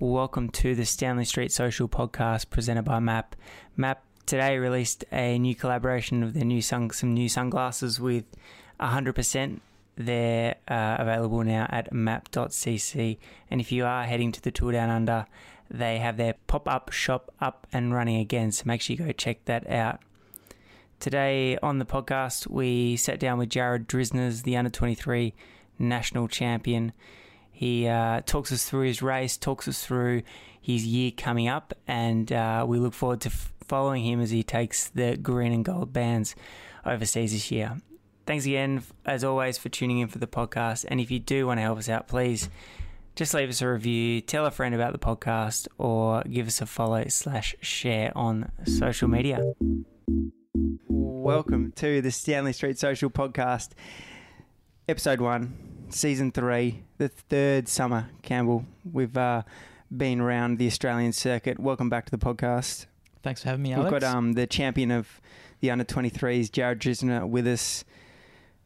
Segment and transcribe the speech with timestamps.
[0.00, 3.34] Welcome to the Stanley Street Social Podcast presented by MAAP.
[3.76, 8.24] MAAP today released a new collaboration of their new sun, some new sunglasses with
[8.80, 9.60] 100%.
[9.96, 13.18] They're uh, available now at maap.cc.
[13.50, 15.26] And if you are heading to the Tour Down Under,
[15.68, 18.52] they have their pop up shop up and running again.
[18.52, 20.00] So make sure you go check that out.
[20.98, 25.34] Today on the podcast, we sat down with Jared Drizners, the under 23
[25.78, 26.94] national champion.
[27.60, 30.22] He uh, talks us through his race, talks us through
[30.62, 34.42] his year coming up, and uh, we look forward to f- following him as he
[34.42, 36.34] takes the green and gold bands
[36.86, 37.76] overseas this year.
[38.24, 40.86] Thanks again, as always, for tuning in for the podcast.
[40.88, 42.48] And if you do want to help us out, please
[43.14, 46.66] just leave us a review, tell a friend about the podcast, or give us a
[46.66, 49.38] follow slash share on social media.
[50.88, 53.72] Welcome to the Stanley Street Social Podcast,
[54.88, 58.08] episode one, season three, the third summer.
[58.22, 59.42] Campbell, we've uh,
[59.94, 61.58] been around the Australian circuit.
[61.58, 62.86] Welcome back to the podcast.
[63.22, 63.90] Thanks for having me, Alex.
[63.90, 65.20] We've got um, the champion of
[65.60, 67.84] the under 23s, Jared Drisner, with us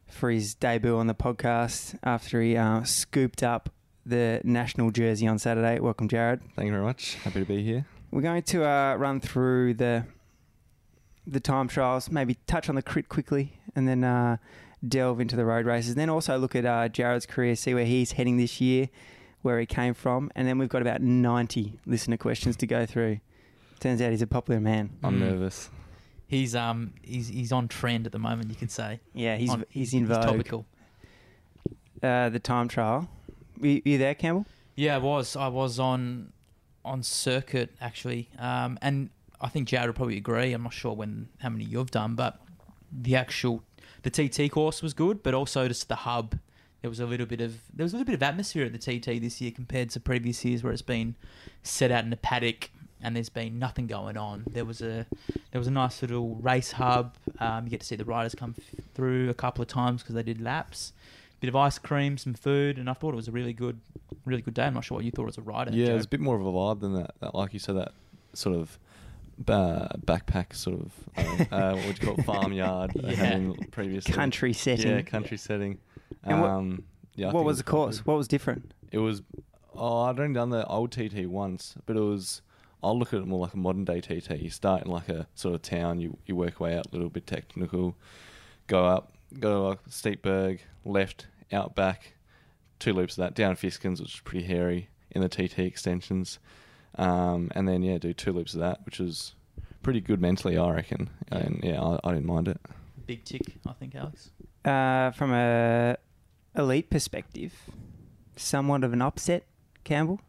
[0.07, 3.69] for his debut on the podcast after he uh, scooped up
[4.05, 5.79] the national jersey on Saturday.
[5.79, 6.41] Welcome, Jared.
[6.55, 7.15] Thank you very much.
[7.15, 7.85] Happy to be here.
[8.11, 10.05] We're going to uh, run through the
[11.27, 14.37] the time trials, maybe touch on the crit quickly, and then uh,
[14.87, 15.91] delve into the road races.
[15.91, 18.89] And then also look at uh, Jared's career, see where he's heading this year,
[19.41, 23.19] where he came from, and then we've got about ninety listener questions to go through.
[23.79, 24.89] Turns out he's a popular man.
[25.03, 25.19] I'm Mm.
[25.19, 25.69] nervous.
[26.27, 28.49] He's um he's he's on trend at the moment.
[28.49, 30.23] You can say Yeah, he's On- he's in vogue.
[30.23, 30.65] topical.
[32.01, 33.09] Uh, the time trial.
[33.61, 34.45] You, you there, Campbell?
[34.75, 36.33] Yeah, I was I was on
[36.83, 39.09] on circuit actually, um, and
[39.41, 40.51] I think Jared would probably agree.
[40.53, 42.39] I'm not sure when how many you've done, but
[42.91, 43.63] the actual
[44.05, 46.37] the TT course was good, but also just the hub.
[46.81, 48.77] There was a little bit of there was a little bit of atmosphere at the
[48.77, 51.15] TT this year compared to previous years where it's been
[51.63, 52.69] set out in a paddock
[53.01, 54.43] and there's been nothing going on.
[54.47, 55.07] There was a
[55.51, 57.15] there was a nice little race hub.
[57.39, 60.13] Um, you get to see the riders come f- through a couple of times because
[60.13, 60.93] they did laps.
[61.39, 63.79] Bit of ice cream, some food, and I thought it was a really good,
[64.23, 64.65] really good day.
[64.65, 65.71] I'm not sure what you thought as a rider.
[65.73, 67.15] Yeah, it was a bit more of a vibe than that.
[67.19, 67.91] that like you said, that
[68.33, 68.77] sort of
[69.47, 73.51] uh, backpack sort of uh, uh, what would you call it, farmyard Yeah.
[73.71, 74.13] previously.
[74.13, 74.91] Country setting.
[74.91, 75.79] Yeah, country setting.
[76.23, 76.83] And what- Um,
[77.15, 77.97] yeah, I what was the course?
[77.99, 78.07] good.
[78.07, 78.71] What was different?
[78.91, 79.21] It was.
[79.73, 82.41] Oh, I'd only done the old TT once, but it was.
[82.83, 84.31] I'll look at it more like a modern day TT.
[84.41, 86.91] You start in like a sort of town, you you work your way out a
[86.91, 87.95] little bit technical,
[88.67, 92.13] go up, go to like steep berg, left, out back,
[92.79, 96.37] two loops of that, down Fiskins, which is pretty hairy in the TT extensions,
[96.97, 99.33] um, and then yeah, do two loops of that, which was
[99.83, 101.09] pretty good mentally, I reckon.
[101.31, 101.37] Yeah.
[101.37, 102.59] And yeah, I, I didn't mind it.
[103.05, 104.31] big tick, I think, Alex.
[104.63, 105.97] Uh, from a
[106.57, 107.53] elite perspective,
[108.35, 109.45] somewhat of an upset,
[109.83, 110.19] Campbell.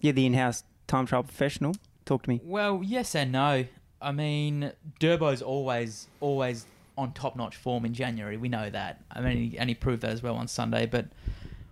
[0.00, 1.74] You're the in-house time trial professional.
[2.04, 2.40] Talk to me.
[2.42, 3.66] Well, yes and no.
[4.00, 6.66] I mean, Durbo's always always
[6.98, 8.36] on top notch form in January.
[8.36, 9.00] We know that.
[9.10, 10.86] I mean, and he proved that as well on Sunday.
[10.86, 11.06] But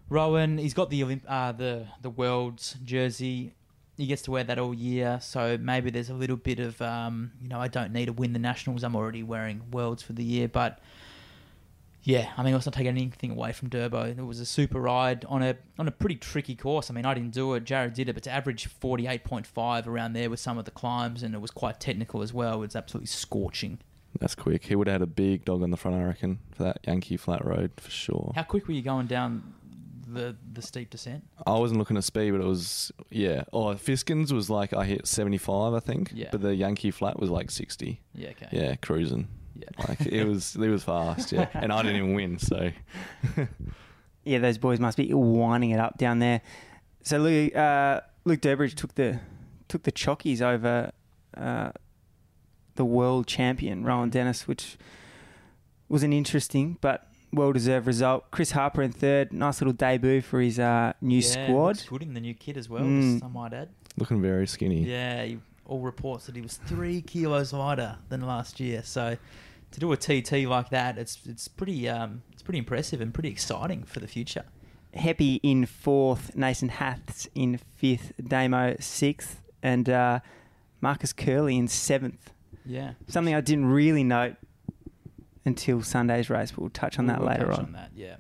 [0.08, 3.54] Rohan, he's got the Olymp- uh, the the Worlds jersey.
[4.00, 7.32] He gets to wear that all year, so maybe there's a little bit of um,
[7.42, 8.82] you know I don't need to win the nationals.
[8.82, 10.80] I'm already wearing Worlds for the year, but
[12.02, 14.18] yeah, I mean, let's not take anything away from Durbo.
[14.18, 16.90] It was a super ride on a on a pretty tricky course.
[16.90, 17.64] I mean, I didn't do it.
[17.64, 20.64] Jared did it, but to average forty eight point five around there with some of
[20.64, 22.54] the climbs, and it was quite technical as well.
[22.54, 23.80] It was absolutely scorching.
[24.18, 24.64] That's quick.
[24.64, 27.16] He would have had a big dog on the front, I reckon, for that Yankee
[27.16, 28.32] flat road for sure.
[28.34, 29.54] How quick were you going down
[30.12, 31.24] the the steep descent?
[31.46, 33.44] I wasn't looking at speed, but it was yeah.
[33.52, 36.12] Oh, Fiskins was like I hit seventy five, I think.
[36.14, 36.28] Yeah.
[36.30, 38.00] But the Yankee flat was like sixty.
[38.14, 38.48] Yeah, okay.
[38.52, 39.28] Yeah, cruising.
[39.54, 39.68] Yeah.
[39.88, 41.32] Like it was, it was fast.
[41.32, 42.38] Yeah, and I didn't even win.
[42.38, 42.70] So
[44.24, 46.42] Yeah, those boys must be winding it up down there.
[47.02, 49.20] So Luke, uh, Luke Durbridge took the
[49.68, 50.92] took the chockies over
[51.36, 51.72] uh,
[52.74, 54.76] the world champion Rohan Dennis, which
[55.88, 58.30] was an interesting but well deserved result.
[58.30, 61.66] Chris Harper in third, nice little debut for his uh, new Yeah, squad.
[61.68, 62.82] looks good in the new kit as well.
[62.82, 63.12] Mm.
[63.14, 63.68] Just, I might add.
[63.96, 64.82] looking very skinny.
[64.84, 68.82] Yeah, he, all reports that he was three kilos lighter than last year.
[68.84, 69.16] So
[69.70, 73.28] to do a TT like that, it's it's pretty um it's pretty impressive and pretty
[73.28, 74.44] exciting for the future.
[74.96, 80.18] Heppy in fourth, Nathan Haas in fifth, Damo sixth, and uh,
[80.80, 82.32] Marcus Culey in seventh.
[82.66, 84.34] Yeah, Something I didn't really note
[85.44, 87.64] until Sunday's race, but we'll touch on We'll- that we'll later touch on.
[87.66, 88.16] on that, yeah.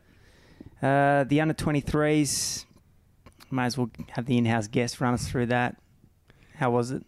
[0.82, 2.64] Uh, the under 23s,
[3.50, 5.76] might as well have the in house guest run us through that.
[6.54, 7.04] How was it?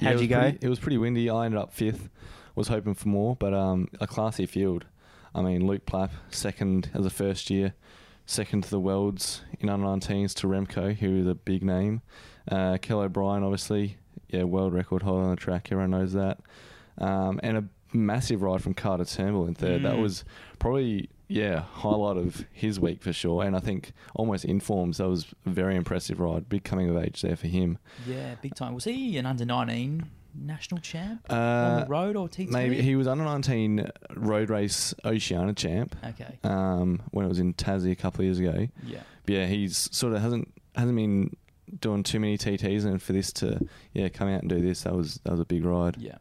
[0.00, 0.40] How'd it was you go?
[0.40, 1.28] Pretty, it was pretty windy.
[1.30, 2.08] I ended up fifth.
[2.54, 4.84] Was hoping for more, but um, a classy field.
[5.34, 7.72] I mean, Luke Plapp second as a first year,
[8.26, 12.02] second to the Worlds in under 19s to Remco, who is a big name.
[12.50, 13.96] Uh, Kel O'Brien, obviously,
[14.28, 15.68] yeah, world record holder on the track.
[15.72, 16.40] Everyone knows that.
[16.98, 19.82] Um, and a massive ride from Carter Turnbull in third.
[19.82, 20.02] That Mm.
[20.02, 20.24] was
[20.58, 23.42] probably yeah highlight of his week for sure.
[23.44, 26.48] And I think almost informs that was a very impressive ride.
[26.48, 27.78] Big coming of age there for him.
[28.06, 28.74] Yeah, big time.
[28.74, 30.04] Was he an under 19
[30.34, 32.48] national champ on Uh, the road or T2?
[32.50, 33.86] maybe he was under nineteen
[34.16, 35.94] road race Oceania champ.
[36.04, 36.38] Okay.
[36.44, 38.66] Um, when it was in Tassie a couple of years ago.
[38.86, 39.00] Yeah.
[39.26, 41.36] But yeah, he's sort of hasn't hasn't been
[41.80, 44.94] doing too many TTs, and for this to yeah come out and do this, that
[44.94, 45.96] was that was a big ride.
[45.98, 46.16] Yeah.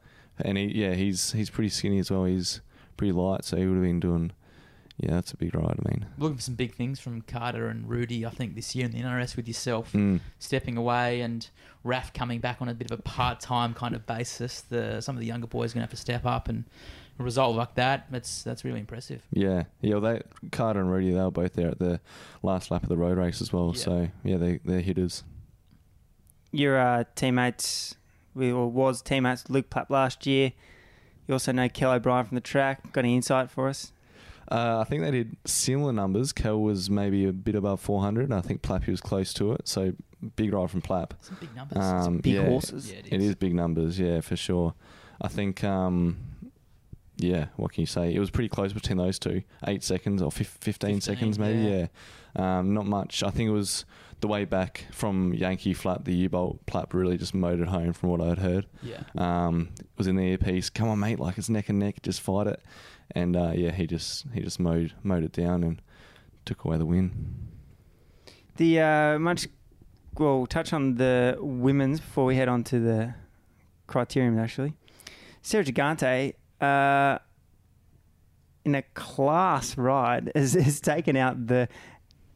[0.45, 2.25] And he yeah he's he's pretty skinny as well.
[2.25, 2.61] He's
[2.97, 4.31] pretty light, so he would have been doing
[4.97, 5.79] yeah that's a big ride.
[5.85, 8.85] I mean, Looking for some big things from Carter and Rudy, I think, this year
[8.85, 11.49] in the NRS with yourself mm, stepping away and
[11.83, 14.61] Raf coming back on a bit of a part time kind of basis.
[14.61, 16.65] The Some of the younger boys are going to have to step up, and
[17.19, 19.21] a result like that, that's that's really impressive.
[19.31, 19.95] yeah yeah.
[19.95, 20.21] Well, they
[20.51, 21.99] Carter and Rudy they were both there at the
[22.43, 23.71] last lap of the road race as well.
[23.75, 23.81] Yeah.
[23.81, 25.23] So yeah, they they're hitters.
[26.51, 27.95] Your uh, teammates,
[28.33, 30.53] we or was teammates Luke Plapp last year.
[31.27, 32.91] You also know Kel O'Brien from the track.
[32.93, 33.91] Got any insight for us?
[34.49, 36.33] Uh, I think they did similar numbers.
[36.33, 39.67] Kel was maybe a bit above 400, and I think Plappy was close to it.
[39.67, 39.93] So
[40.35, 41.11] big ride from Plapp.
[41.21, 41.77] Some big numbers.
[41.77, 42.91] Um, big yeah, horses.
[42.91, 43.29] Yeah, it It is.
[43.29, 44.73] is big numbers, yeah, for sure.
[45.21, 46.17] I think, um,
[47.15, 48.13] yeah, what can you say?
[48.13, 49.43] It was pretty close between those two.
[49.67, 51.87] Eight seconds or fif- 15, 15, seconds, maybe, yeah.
[52.35, 52.59] yeah.
[52.59, 53.23] Um, not much.
[53.23, 53.85] I think it was
[54.21, 58.09] the way back from Yankee Flat, the U-Bolt Plapp really just mowed it home from
[58.09, 58.67] what I had heard.
[58.81, 59.03] yeah.
[59.17, 60.69] Um, it was in the earpiece.
[60.69, 61.19] Come on, mate!
[61.19, 62.01] Like it's neck and neck.
[62.01, 62.61] Just fight it.
[63.13, 65.81] And uh, yeah, he just he just mowed mowed it down and
[66.45, 67.49] took away the win.
[68.55, 69.47] The uh, much
[70.17, 73.13] well, touch on the women's before we head on to the
[73.87, 74.39] criterium.
[74.39, 74.73] Actually,
[75.41, 77.19] Sarah Gigante, uh,
[78.65, 81.67] in a class ride, has, has taken out the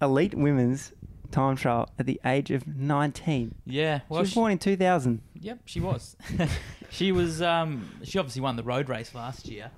[0.01, 0.93] elite women's
[1.35, 3.55] time trial at the age of nineteen.
[3.65, 3.99] Yeah.
[4.09, 5.21] well, She was she- born in two thousand.
[5.39, 6.15] Yep, she was.
[6.89, 7.41] she was.
[7.41, 9.69] Um, she obviously won the road race last year,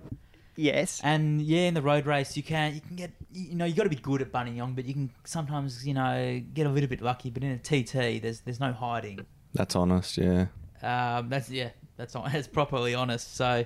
[0.55, 1.01] Yes.
[1.03, 3.83] and yeah, in the road race you can you can get you know you got
[3.83, 7.01] to be good at Buninyong, but you can sometimes you know get a little bit
[7.01, 7.29] lucky.
[7.29, 9.25] But in a TT, there's there's no hiding.
[9.53, 10.47] That's honest, yeah.
[10.83, 13.35] Um, that's yeah, that's hon- that's properly honest.
[13.35, 13.65] So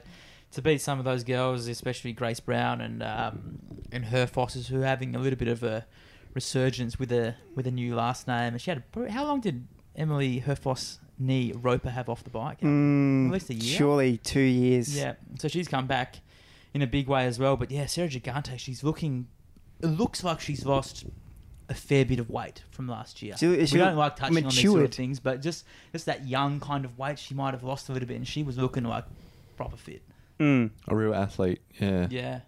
[0.54, 3.60] to beat some of those girls, especially Grace Brown and um,
[3.92, 5.86] and her Fosses, who are having a little bit of a
[6.34, 9.68] resurgence with a with a new last name, and she had a, how long did
[9.96, 12.62] Emily Herfoss knee Roper have off the bike?
[12.62, 13.78] Mm, At least a year?
[13.78, 14.96] Surely two years.
[14.96, 16.20] Yeah, so she's come back
[16.74, 17.58] in a big way as well.
[17.58, 19.28] But yeah, Sarah Gigante, she's looking.
[19.82, 21.06] It looks like she's lost
[21.70, 23.36] a fair bit of weight from last year.
[23.38, 26.60] She- we don't like touching on these sort of things, but just just that young
[26.60, 29.06] kind of weight she might have lost a little bit, and she was looking like
[29.58, 30.02] proper fit.
[30.40, 30.72] Mm.
[30.88, 32.08] A real athlete, yeah.
[32.10, 32.40] Yeah,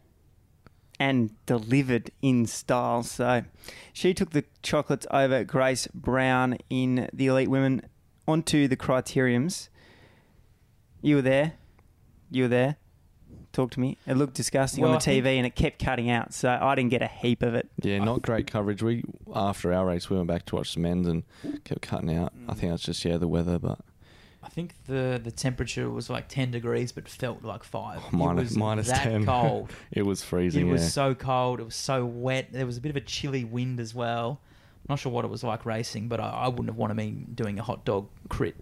[0.99, 3.03] and delivered in style.
[3.03, 3.43] So
[3.91, 7.81] she took the chocolates over Grace Brown in the elite women
[8.27, 9.69] onto the criteriums.
[11.01, 11.53] You were there.
[12.31, 12.75] You were there.
[13.51, 13.97] Talk to me.
[14.07, 16.57] It looked disgusting Well, on I the think- TV and it kept cutting out, so
[16.59, 17.69] I didn't get a heap of it.
[17.81, 18.81] Yeah, not great coverage.
[18.81, 19.03] We
[19.35, 21.23] after our race, we went back to watch the men's and
[21.63, 22.33] kept cutting out.
[22.35, 22.45] Mm.
[22.49, 23.79] I think that's just yeah the weather, but
[24.43, 28.01] I think the the temperature was like ten degrees, but felt like five.
[28.11, 29.25] Minus- it was minus that 10.
[29.27, 29.71] cold.
[29.91, 30.67] it was freezing.
[30.67, 31.59] It was so cold.
[31.59, 32.51] It was so wet.
[32.51, 34.41] There was a bit of a chilly wind as well.
[34.81, 37.25] I'm not sure what it was like racing, but I, I wouldn't have wanted me
[37.33, 38.55] doing a hot dog crit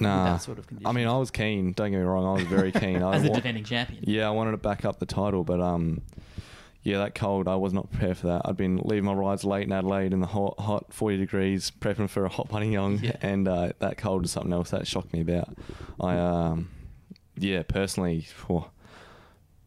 [0.00, 0.24] nah.
[0.24, 0.86] that sort of condition.
[0.86, 1.72] I mean, I was keen.
[1.72, 2.26] Don't get me wrong.
[2.26, 3.02] I was very keen.
[3.02, 4.04] I as the wa- defending champion.
[4.06, 6.02] Yeah, I wanted to back up the title, but um,
[6.82, 8.42] yeah, that cold, I was not prepared for that.
[8.44, 12.08] I'd been leaving my rides late in Adelaide in the hot, hot 40 degrees, prepping
[12.08, 13.16] for a hot Buninyong, Yeah.
[13.22, 15.56] and uh, that cold is something else that shocked me about.
[16.00, 16.70] I, um,
[17.36, 18.64] yeah, personally, phew,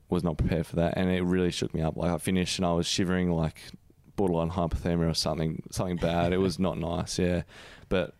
[0.09, 1.95] was not prepared for that, and it really shook me up.
[1.97, 3.57] Like I finished and I was shivering, like
[4.15, 6.33] borderline hypothermia or something, something bad.
[6.33, 7.43] it was not nice, yeah,
[7.89, 8.15] but.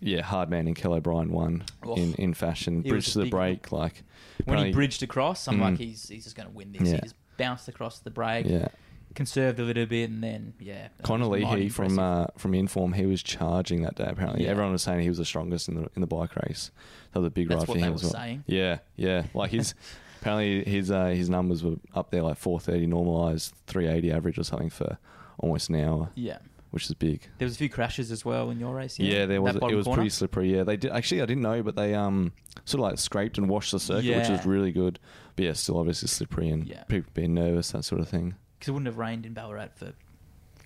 [0.00, 1.94] Yeah, hard man in Kel O'Brien won Oh.
[1.94, 2.82] in, in fashion.
[2.82, 4.02] Bridge to the break, like
[4.44, 5.60] When he bridged across, I'm Mm.
[5.62, 6.82] like, he's he's just going to win this.
[6.90, 6.96] Yeah.
[6.96, 8.68] He just bounced across the break, yeah.
[9.14, 10.88] conserved a little bit, and then yeah.
[11.02, 14.06] Connor Leahy from uh, from Inform, he was charging that day.
[14.08, 14.50] Apparently, Yeah.
[14.50, 16.70] everyone was saying he was the strongest in the in the bike race.
[17.12, 18.12] That was a big That's ride for him as well.
[18.12, 18.44] saying.
[18.46, 19.24] Yeah, yeah.
[19.34, 19.74] Like his
[20.20, 24.70] apparently his uh, his numbers were up there like 430 normalized, 380 average or something
[24.70, 24.98] for
[25.38, 26.38] almost an hour, Yeah.
[26.70, 27.28] which is big.
[27.38, 28.98] There was a few crashes as well in your race.
[28.98, 29.56] Yeah, yeah there was.
[29.56, 29.96] It was corner?
[29.98, 30.54] pretty slippery.
[30.56, 30.90] Yeah, they did.
[30.92, 32.32] Actually, I didn't know, but they um
[32.64, 34.98] sort of like scraped and washed the circuit, which was really good.
[35.36, 36.84] But yeah, still obviously slippery and Yeah.
[36.84, 38.34] people being nervous, that sort of thing.
[38.58, 39.92] because it wouldn't have rained in Ballarat for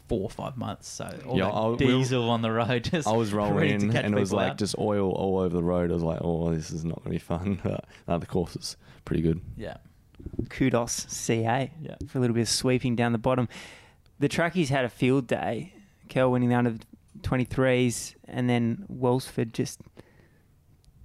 [0.08, 0.88] four or five months.
[0.88, 2.84] So all Yeah, that I- we'll- diesel on the road.
[2.84, 4.58] Just I was rolling ready in, catch and it was people like out.
[4.58, 5.90] just oil all over the road.
[5.90, 8.54] I was like, "Oh, this is not going to be fun." But no, the course
[8.56, 9.40] is pretty good.
[9.56, 9.78] yeah,
[10.50, 11.96] Kudos, CA, yeah.
[12.06, 13.48] for a little bit of sweeping down the bottom.
[14.20, 15.72] The trackies had a field day.
[16.08, 16.74] Kel winning the under
[17.22, 19.80] 23s, and then Welsford just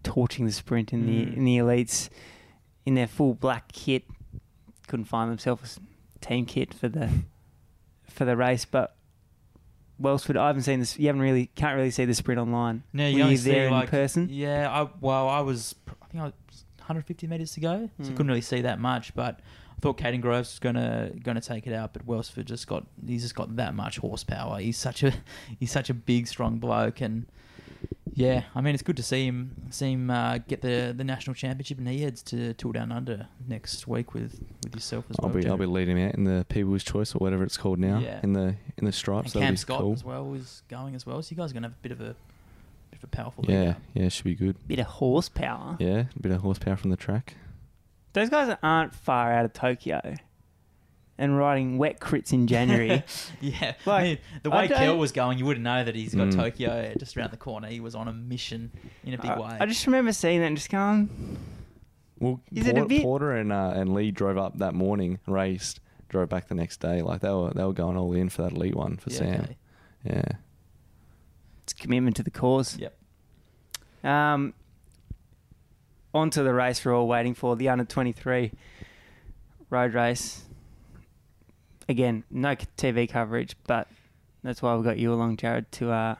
[0.04, 1.38] torching the sprint in the Mm.
[1.38, 2.10] in the elites
[2.86, 4.04] in their full black kit.
[4.88, 5.80] Couldn't find themselves
[6.16, 7.10] a team kit for the
[8.10, 8.96] for the race, but
[10.02, 10.38] Welsford.
[10.38, 10.98] I haven't seen this.
[11.00, 12.84] You haven't really can't really see the sprint online.
[12.94, 14.28] No, Were you only you see there in like person?
[14.32, 15.76] Yeah, I well, I was.
[16.02, 16.34] I think I was
[16.80, 18.16] 150 meters to go, so Mm.
[18.18, 19.16] couldn't really see that much.
[19.16, 19.40] But
[19.78, 23.22] I thought Kaden Groves was gonna gonna take it out, but Welsford just got he's
[23.24, 24.60] just got that much horsepower.
[24.60, 25.14] He's such a
[25.60, 27.26] he's such a big, strong bloke, and
[28.14, 31.34] yeah, I mean it's good to see him see him uh, get the the national
[31.36, 35.30] championship, and he heads to Tour Down Under next week with with yourself as I'll
[35.30, 35.42] well.
[35.42, 38.00] be I'll be leading him out in the People's Choice or whatever it's called now
[38.00, 38.20] Yeah.
[38.24, 39.34] in the in the and stripes.
[39.34, 39.94] Cam Scott cool.
[39.94, 41.22] as well is going as well.
[41.22, 42.16] So you guys are gonna have a bit of a
[42.92, 44.56] bit of a powerful Yeah, lead yeah, should be good.
[44.68, 45.78] Bit of horsepower.
[45.80, 47.36] Yeah, a bit of horsepower from the track.
[48.14, 50.14] Those guys aren't far out of Tokyo,
[51.24, 53.04] and riding wet crits in January.
[53.42, 56.14] Yeah, Like, I mean, the way don't- Kel was going, you wouldn't know that he's
[56.14, 56.36] got Mm.
[56.36, 57.68] Tokyo just around the corner.
[57.68, 58.72] He was on a mission
[59.04, 59.58] in a big I, way.
[59.60, 61.10] I just remember seeing that and just going,
[62.20, 65.20] Well, Is it a Porter, bit- Porter and uh, and Lee drove up that morning,
[65.28, 67.02] raced, drove back the next day.
[67.02, 69.42] Like they were they were going all in for that elite one for Yeah, Sam.
[69.42, 69.58] okay.
[70.06, 70.24] Yeah,
[71.64, 72.78] it's commitment to the cause.
[72.78, 72.96] Yep.
[74.04, 74.54] Um,
[76.14, 78.52] on to the race we're all waiting for, the under 23
[79.70, 80.44] road race.
[81.90, 83.88] Again, no TV coverage, but
[84.44, 86.16] that's why we've got you along, Jared, to uh,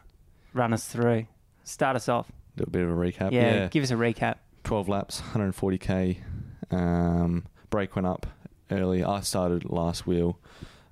[0.54, 1.28] run us through.
[1.64, 2.32] Start us off.
[2.58, 3.32] do a bit of a recap.
[3.32, 4.36] yeah, Yeah, give us a recap.
[4.64, 6.18] 12 laps, 140k.
[6.72, 8.26] Um, brake went up
[8.72, 9.04] early.
[9.04, 10.40] I started last wheel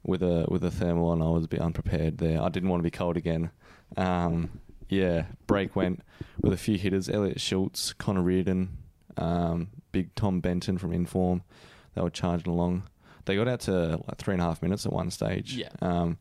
[0.03, 1.21] with a with a thermal on.
[1.21, 2.41] I was a bit unprepared there.
[2.41, 3.51] I didn't want to be cold again.
[3.97, 6.01] Um, yeah, brake went
[6.41, 7.09] with a few hitters.
[7.09, 8.77] Elliot Schultz, Connor Reardon,
[9.17, 11.43] um, big Tom Benton from Inform.
[11.95, 12.83] They were charging along.
[13.25, 15.55] They got out to like three and a half minutes at one stage.
[15.55, 15.69] Yeah.
[15.81, 16.17] Um,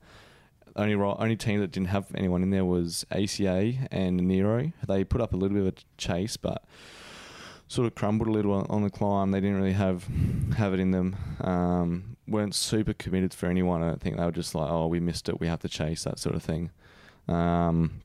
[0.77, 4.73] only only team that didn't have anyone in there was ACA and Nero.
[4.87, 6.65] They put up a little bit of a chase, but
[7.69, 9.31] sort of crumbled a little on- on the climb.
[9.31, 10.07] They didn't really have
[10.57, 11.17] have it in them.
[11.41, 13.83] Um, weren't super committed for anyone.
[13.83, 15.41] I don't think they were just like, oh, we missed it.
[15.41, 16.71] We have to chase that sort of thing.
[17.29, 18.03] Um,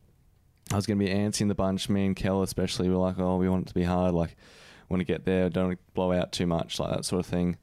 [0.71, 1.89] I was going to be antsy in the bunch.
[1.89, 4.13] Me and Kel especially were like, oh, we want it to be hard.
[4.15, 4.35] Like,
[4.89, 5.49] want to get there.
[5.49, 6.79] Don't blow out too much.
[6.79, 7.57] Like that sort of thing.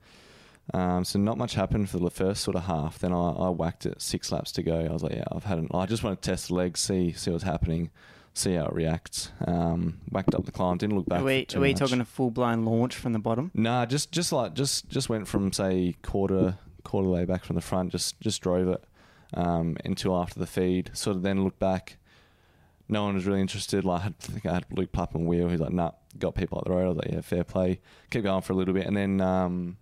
[0.75, 2.99] Um, so not much happened for the first sort of half.
[3.01, 4.79] Then I, I whacked it six laps to go.
[4.79, 5.69] I was like, yeah, I've had an.
[5.75, 7.91] I just want to test the legs, see see what's happening,
[8.33, 9.33] see how it reacts.
[9.47, 10.79] Um, whacked up the climb.
[10.79, 11.21] Didn't look back.
[11.21, 13.51] Are we, are we talking a full blown launch from the bottom?
[13.55, 17.63] Nah, just just like just just went from say quarter quarter way back from the
[17.63, 17.91] front.
[17.91, 18.85] Just just drove it
[19.35, 20.91] um, until after the feed.
[20.95, 21.97] Sort of then looked back.
[22.89, 23.85] No one was really interested.
[23.85, 25.49] Like I had- I think I had Luke Plapp and Wheel.
[25.49, 26.85] He's like, nah, got people up the road.
[26.85, 27.81] I was like, yeah, fair play.
[28.11, 29.77] Keep going for a little bit, and then um,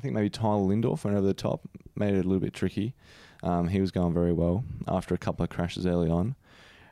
[0.00, 2.94] I think maybe Tyler Lindorff went over the top, made it a little bit tricky.
[3.42, 6.36] Um, he was going very well after a couple of crashes early on.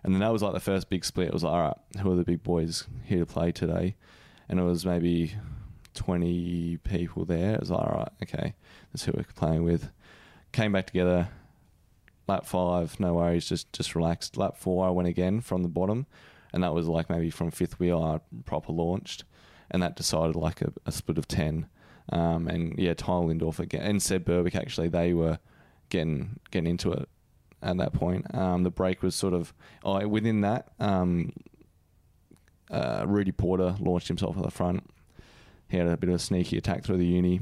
[0.02, 1.28] And then that was like the first big split.
[1.28, 3.96] It was like, all right, who are the big boys here to play today?
[4.46, 5.32] And it was maybe
[5.94, 7.54] 20 people there.
[7.54, 8.54] It was like, all right, okay,
[8.92, 9.90] that's who we're playing with.
[10.52, 11.28] Came back together.
[12.26, 14.36] Lap five, no worries, just just relaxed.
[14.36, 16.04] Lap four, I went again from the bottom,
[16.52, 19.24] and that was like maybe from fifth wheel, I proper launched,
[19.70, 21.68] and that decided like a, a split of 10.
[22.10, 25.38] Um, and yeah, Tyler Lindorff again, and Seb Berwick actually, they were
[25.90, 27.08] getting getting into it
[27.62, 28.32] at that point.
[28.34, 29.52] Um, the break was sort of
[29.84, 30.68] oh, within that.
[30.80, 31.32] Um,
[32.70, 34.88] uh, Rudy Porter launched himself at the front.
[35.68, 37.40] He had a bit of a sneaky attack through the uni.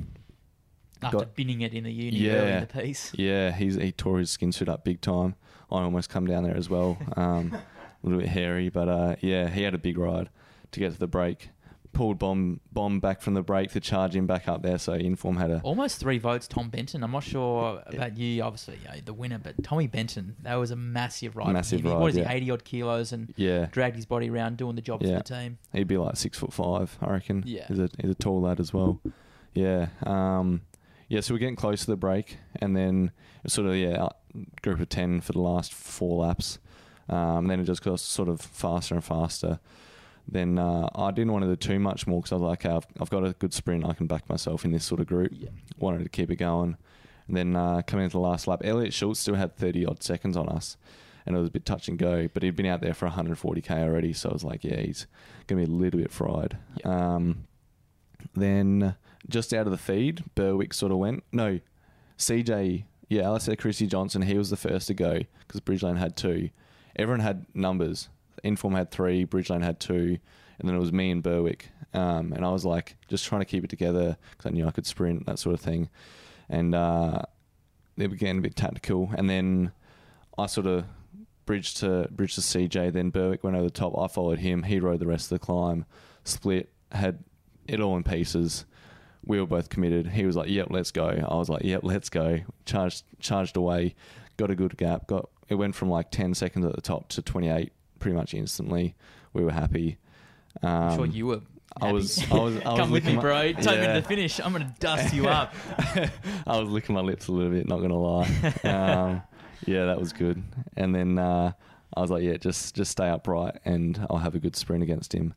[1.02, 2.32] After got- binning it in the uni Yeah.
[2.32, 3.12] early in the piece.
[3.14, 5.34] Yeah, he's he tore his skin suit up big time.
[5.70, 6.96] I almost come down there as well.
[7.16, 10.28] Um, a little bit hairy, but uh, yeah, he had a big ride
[10.72, 11.48] to get to the break.
[11.96, 14.76] Pulled bomb bomb back from the break to charge him back up there.
[14.76, 17.02] So Inform had a Almost three votes, Tom Benton.
[17.02, 20.70] I'm not sure about you, obviously, you know, the winner, but Tommy Benton, that was
[20.70, 21.52] a massive ride.
[21.54, 22.28] Massive ride, What is yeah.
[22.28, 23.68] he, 80 odd kilos and yeah.
[23.70, 25.16] dragged his body around doing the job Yeah.
[25.18, 25.58] for the team.
[25.72, 27.42] He'd be like six foot five, I reckon.
[27.46, 27.66] Yeah.
[27.68, 29.00] he's a he's a tall lad as well.
[29.54, 30.60] Yeah, um,
[31.08, 31.20] yeah.
[31.22, 33.10] So we're getting close to the break, and then
[33.46, 34.08] sort of yeah,
[34.60, 36.58] group of ten for the last four laps.
[37.08, 39.60] Um, then it just got sort of faster and faster.
[40.28, 42.74] Then uh, I didn't want to do too much more because I was like, okay,
[42.74, 43.84] I've, I've got a good sprint.
[43.84, 45.30] I can back myself in this sort of group.
[45.32, 45.50] Yeah.
[45.78, 46.76] Wanted to keep it going.
[47.28, 50.36] And then uh, coming into the last lap, Elliot Schultz still had 30 odd seconds
[50.36, 50.76] on us.
[51.24, 53.70] And it was a bit touch and go, but he'd been out there for 140k
[53.70, 54.12] already.
[54.12, 55.06] So I was like, yeah, he's
[55.46, 56.56] going to be a little bit fried.
[56.84, 57.46] Um,
[58.34, 58.94] then
[59.28, 61.24] just out of the feed, Berwick sort of went.
[61.32, 61.58] No,
[62.18, 66.50] CJ, yeah, Alastair Christie-Johnston, he was the first to go because Bridgelane had two.
[66.94, 68.08] Everyone had numbers.
[68.44, 70.18] Inform had three, Bridgelane had two,
[70.58, 71.70] and then it was me and Berwick.
[71.94, 74.70] Um, and I was like, just trying to keep it together because I knew I
[74.70, 75.88] could sprint, that sort of thing.
[76.48, 77.22] And uh,
[77.96, 79.10] were getting a bit tactical.
[79.16, 79.72] And then
[80.36, 80.84] I sort of
[81.46, 82.92] bridged to bridge to CJ.
[82.92, 83.98] Then Berwick went over the top.
[83.98, 84.64] I followed him.
[84.64, 85.86] He rode the rest of the climb.
[86.24, 87.24] Split had
[87.66, 88.66] it all in pieces.
[89.24, 90.08] We were both committed.
[90.08, 93.94] He was like, "Yep, let's go." I was like, "Yep, let's go." Charged charged away.
[94.36, 95.06] Got a good gap.
[95.06, 98.34] Got it went from like ten seconds at the top to twenty eight pretty much
[98.34, 98.94] instantly.
[99.32, 99.98] We were happy.
[100.62, 101.40] Um, I'm sure you were.
[101.78, 102.18] I was.
[102.30, 102.56] I was.
[102.58, 103.52] I was Come with me, bro.
[103.52, 104.40] Take me to the finish.
[104.40, 105.54] I'm gonna dust you up.
[106.46, 108.52] I was licking my lips a little bit, not gonna lie.
[108.64, 109.22] Um,
[109.66, 110.42] yeah, that was good.
[110.76, 111.52] And then uh,
[111.96, 115.12] I was like, yeah, just just stay upright, and I'll have a good sprint against
[115.14, 115.34] him.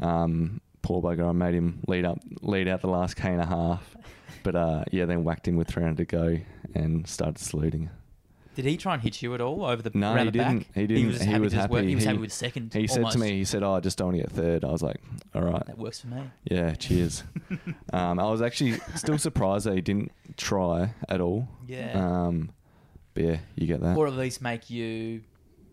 [0.00, 3.46] Um, poor bugger, I made him lead up, lead out the last k and a
[3.46, 3.96] half.
[4.42, 6.38] But uh, yeah, then whacked him with 300 to go
[6.74, 7.90] and started saluting.
[8.62, 10.48] Did he try and hit you at all over the No, he the back?
[10.52, 10.66] didn't.
[10.74, 11.06] He didn't.
[11.06, 11.86] was, just He happy was happy.
[11.88, 12.74] He was happy with second.
[12.74, 14.64] He said to me, he said, "Oh, I just don't want to get third.
[14.64, 14.98] I was like,
[15.34, 17.22] "All right, "That works for me." yeah, cheers."
[17.94, 21.48] um, I was actually still surprised that he didn't try at all.
[21.66, 21.92] Yeah.
[21.94, 22.50] Um,
[23.14, 23.96] but yeah, you get that.
[23.96, 24.86] or at least make you,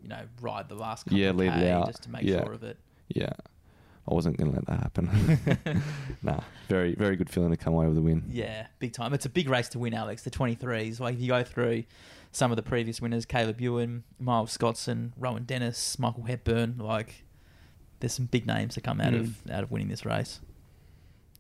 [0.02, 1.88] you know, ride the last couple Yeah, of lead it out.
[1.88, 2.44] just to make Yeah.
[2.44, 2.78] sure of it.
[3.10, 3.32] Yeah.
[4.10, 5.84] I wasn't going to let that happen.
[6.24, 6.40] nah,
[6.70, 8.24] very, very good feeling to come away with a win.
[8.32, 9.14] Yeah, big time.
[9.14, 10.24] It's a big race to win, Alex.
[10.24, 11.02] The 23s.
[11.02, 11.84] Like if you go through
[12.38, 17.26] some of the previous winners, Caleb Ewan, Miles Scotson, Rohan Dennis, Michael Hepburn, like
[18.00, 19.20] there's some big names that come out Mm.
[19.22, 20.40] of out of winning this race.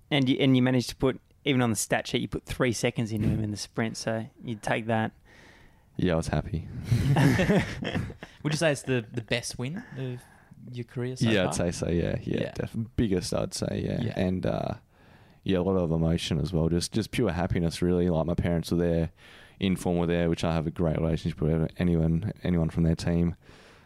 [0.09, 2.73] And you and you managed to put even on the stat sheet, you put three
[2.73, 5.11] seconds into him in the sprint, so you'd take that.
[5.95, 6.67] Yeah, I was happy.
[8.43, 10.19] Would you say it's the, the best win of
[10.71, 11.47] your career so yeah, far?
[11.47, 11.89] I'd say so.
[11.89, 12.51] Yeah, yeah, Yeah.
[12.53, 13.81] def- biggest, I'd say.
[13.85, 14.13] Yeah, Yeah.
[14.19, 14.73] and uh,
[15.43, 16.69] yeah, a lot of emotion as well.
[16.69, 18.09] Just, just pure happiness, really.
[18.09, 19.09] Like my parents were there,
[19.59, 23.35] Inform were there, which I have a great relationship with anyone, anyone from their team.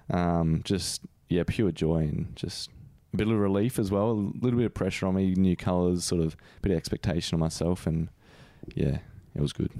[0.09, 2.69] Um, just yeah, pure joy and just
[3.13, 4.11] a bit of relief as well.
[4.11, 7.35] A little bit of pressure on me, new colours, sort of a bit of expectation
[7.35, 8.09] on myself, and
[8.75, 8.99] yeah,
[9.35, 9.71] it was good.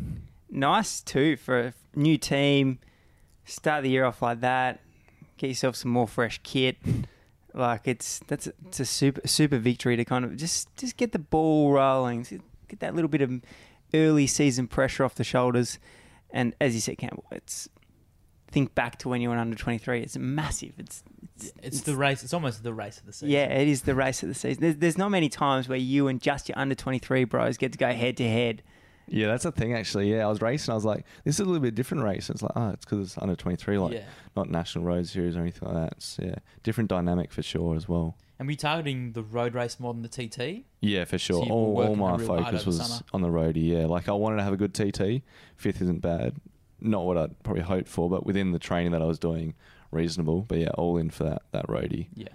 [0.49, 2.79] Nice too for a new team.
[3.45, 4.79] Start the year off like that.
[5.37, 6.77] Get yourself some more fresh kit.
[7.53, 11.11] Like it's that's a, it's a super super victory to kind of just just get
[11.11, 12.25] the ball rolling.
[12.69, 13.41] Get that little bit of
[13.93, 15.79] early season pressure off the shoulders.
[16.31, 17.69] And as you said, Campbell, it's
[18.51, 20.01] think back to when you were under twenty three.
[20.01, 20.73] It's massive.
[20.77, 21.03] It's
[21.37, 22.23] it's, It's the race.
[22.23, 23.29] It's almost the race of the season.
[23.29, 24.61] yeah, it is the race of the season.
[24.61, 27.77] There's, there's not many times where you and just your under 23 bros get to
[27.77, 28.63] go head to head.
[29.07, 30.11] Yeah, that's the thing actually.
[30.11, 30.71] Yeah, I was racing.
[30.71, 32.29] I was like, this is a little bit different race.
[32.29, 34.03] It's like, oh, it's because it's under 23, like yeah.
[34.35, 35.93] not national road series or anything like that.
[35.97, 38.15] It's, yeah, different dynamic for sure as well.
[38.41, 40.65] And we targeting the road race more than the TT?
[40.79, 41.43] Yeah, for sure.
[41.43, 43.01] you were all, all my focus was summer.
[43.13, 43.67] on the roadie.
[43.69, 45.21] Yeah, like I wanted to have a good TT.
[45.57, 46.37] Fifth isn't bad.
[46.79, 49.53] Not what I'd probably hoped for, but within the training that I was doing,
[49.91, 50.41] reasonable.
[50.41, 52.07] But yeah, all in for that that roadie.
[52.15, 52.29] Yeah.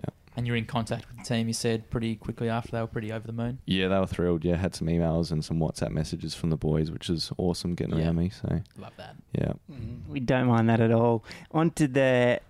[0.00, 0.10] Yeah.
[0.36, 1.46] And you're in contact with the team.
[1.46, 3.60] You said pretty quickly after they were pretty over the moon.
[3.64, 4.44] Yeah, they were thrilled.
[4.44, 7.96] Yeah, had some emails and some WhatsApp messages from the boys, which is awesome getting
[8.00, 8.06] Yeah.
[8.06, 8.30] around me.
[8.30, 9.14] So Love that.
[9.30, 10.10] yeah, mm-hmm.
[10.10, 11.24] We don't mind that at all.
[11.52, 12.40] On to the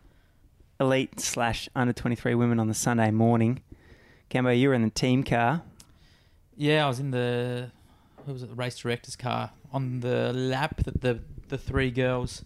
[0.83, 3.63] elite slash under 23 women on the Sunday morning.
[4.31, 5.63] Cambo, you were in the team car.
[6.57, 7.71] Yeah, I was in the
[8.25, 12.45] what was it, the race director's car on the lap that the the three girls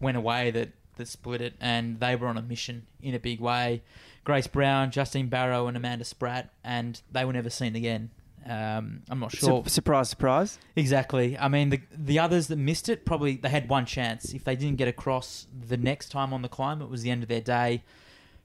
[0.00, 3.40] went away that that split it, and they were on a mission in a big
[3.40, 3.82] way.
[4.24, 8.10] Grace Brown, Justine Barrow, and Amanda Spratt, and they were never seen again.
[8.48, 10.58] Um, I'm not sure Su- surprise, surprise.
[10.76, 11.36] exactly.
[11.36, 14.32] I mean, the the others that missed it probably they had one chance.
[14.34, 17.22] If they didn't get across the next time on the climb, it was the end
[17.22, 17.82] of their day.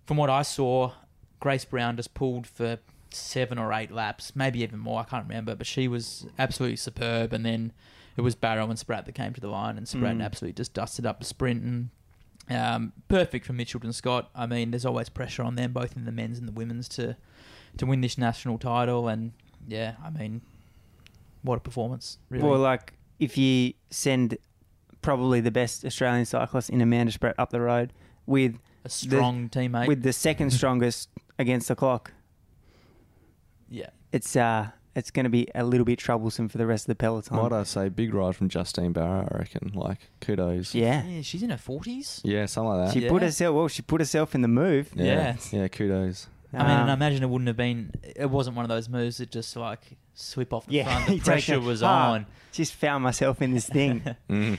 [0.05, 0.93] From what I saw,
[1.39, 2.79] Grace Brown just pulled for
[3.11, 5.01] seven or eight laps, maybe even more.
[5.01, 7.31] I can't remember, but she was absolutely superb.
[7.33, 7.71] And then
[8.17, 10.23] it was Barrow and Spratt that came to the line, and Spratt Mm.
[10.23, 11.89] absolutely just dusted up the sprint and.
[12.49, 14.29] Um, perfect for Mitchelton Scott.
[14.35, 17.15] I mean, there's always pressure on them, both in the men's and the women's, to
[17.77, 19.07] to win this national title.
[19.07, 19.31] And
[19.67, 20.41] yeah, I mean,
[21.43, 22.17] what a performance!
[22.29, 24.37] Really, Or like if you send
[25.01, 27.91] probably the best Australian cyclist in Amanda Spratt up the road
[28.25, 29.87] with a strong teammate.
[29.87, 32.13] with the second strongest against the clock,
[33.69, 36.87] yeah, it's uh it's going to be a little bit troublesome for the rest of
[36.87, 37.37] the peloton.
[37.37, 39.71] might I say, big ride from Justine Barrow, I reckon.
[39.73, 40.75] Like kudos.
[40.75, 41.03] yeah.
[41.05, 42.19] yeah, she's in her forties.
[42.25, 42.93] Yeah, something like that.
[42.93, 43.67] She put herself well.
[43.69, 44.89] She put herself in the move.
[44.93, 45.61] yeah, Yeah.
[45.61, 46.27] yeah, kudos.
[46.53, 47.91] I mean, and I Um, imagine it wouldn't have been.
[48.15, 51.09] It wasn't one of those moves that just like sweep off the Yeah, front.
[51.09, 52.11] you The pressure a- was ah.
[52.11, 52.25] on.
[52.51, 54.57] just found myself in this thing, Mm.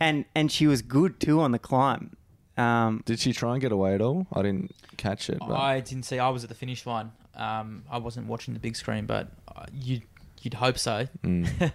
[0.00, 2.16] and and she was good too on the climb.
[2.56, 4.26] Um, Did she try and get away at all?
[4.32, 5.38] I didn't catch it.
[5.38, 6.18] But I didn't see.
[6.18, 7.12] I was at the finish line.
[7.36, 10.00] Um, I wasn't watching the big screen, but uh, you
[10.42, 11.06] you'd hope so.
[11.24, 11.72] Mm.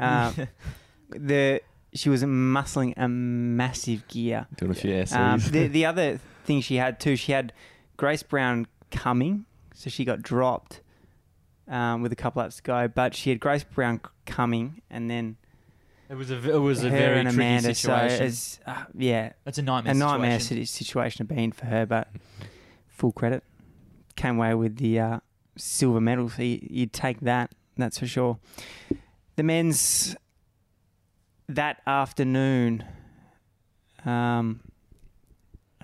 [0.00, 0.48] um,
[1.10, 1.60] the
[1.94, 4.46] she was muscling a massive gear.
[4.56, 5.32] Doing a few Yeah.
[5.34, 7.52] Um, the the other thing she had too, she had
[7.96, 10.80] Grace Brown coming, so she got dropped
[11.68, 12.88] um, with a couple laps to go.
[12.88, 15.36] But she had Grace Brown coming, and then
[16.08, 17.74] It was a it was a very and tricky Amanda.
[17.74, 18.18] situation.
[18.18, 19.92] So it's uh, yeah, it's a nightmare.
[19.92, 20.66] a nightmare situation.
[20.66, 22.08] situation to be in for her, but
[22.88, 23.42] full credit.
[24.16, 25.20] Came away with the uh,
[25.56, 28.38] silver medal, so you, you'd take that, that's for sure.
[29.36, 30.14] The men's
[31.48, 32.84] that afternoon,
[34.04, 34.60] um,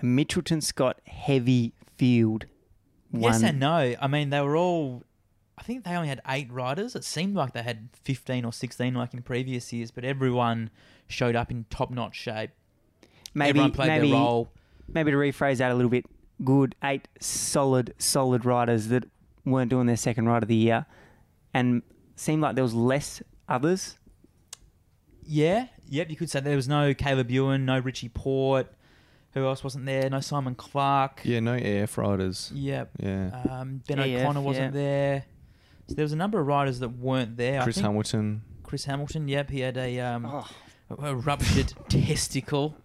[0.01, 2.45] Mitchelton Scott heavy field.
[3.13, 3.95] Yes and no.
[3.99, 5.03] I mean, they were all.
[5.57, 6.95] I think they only had eight riders.
[6.95, 9.91] It seemed like they had fifteen or sixteen, like in previous years.
[9.91, 10.69] But everyone
[11.07, 12.51] showed up in top-notch shape.
[13.33, 14.51] maybe everyone played maybe their role.
[14.87, 16.05] maybe to rephrase that a little bit.
[16.43, 19.03] Good eight solid solid riders that
[19.45, 20.85] weren't doing their second ride of the year,
[21.53, 21.83] and
[22.15, 23.97] seemed like there was less others.
[25.23, 26.09] Yeah, yep.
[26.09, 28.67] You could say there was no Caleb Ewan, no Richie Porte.
[29.33, 30.09] Who else wasn't there?
[30.09, 31.21] No Simon Clarke.
[31.23, 32.51] Yeah, no AF riders.
[32.53, 32.89] Yep.
[32.99, 33.43] Yeah.
[33.49, 34.81] Um, ben AF, O'Connor wasn't yeah.
[34.81, 35.25] there.
[35.87, 37.61] So there was a number of riders that weren't there.
[37.63, 38.41] Chris I think Hamilton.
[38.63, 39.27] Chris Hamilton.
[39.27, 40.47] Yep, he had a um, Oh.
[40.89, 42.75] a- a ruptured testicle,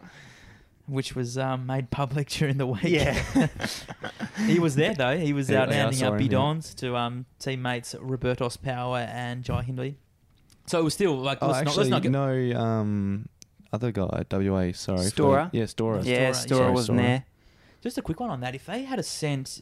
[0.87, 2.85] which was um, made public during the week.
[2.85, 3.21] Yeah.
[4.47, 5.19] he was there though.
[5.19, 6.29] He was Yeah, out yeah, I handing saw out him, yeah.
[6.29, 9.99] bidons to um, teammates Robertos Power and Jai Hindley.
[10.67, 12.29] So it was still like Oh, let's, not, actually, let's not get no.
[13.77, 14.73] Other guy, WA.
[14.73, 14.99] Sorry.
[14.99, 15.51] for- Storer?
[15.53, 16.01] Yeah, Storer.
[16.03, 16.71] yeah, Storer, Storer yeah.
[16.75, 17.09] wasn't Storer.
[17.09, 17.25] there.
[17.83, 18.55] just a quick one on that.
[18.55, 19.61] If they had a sent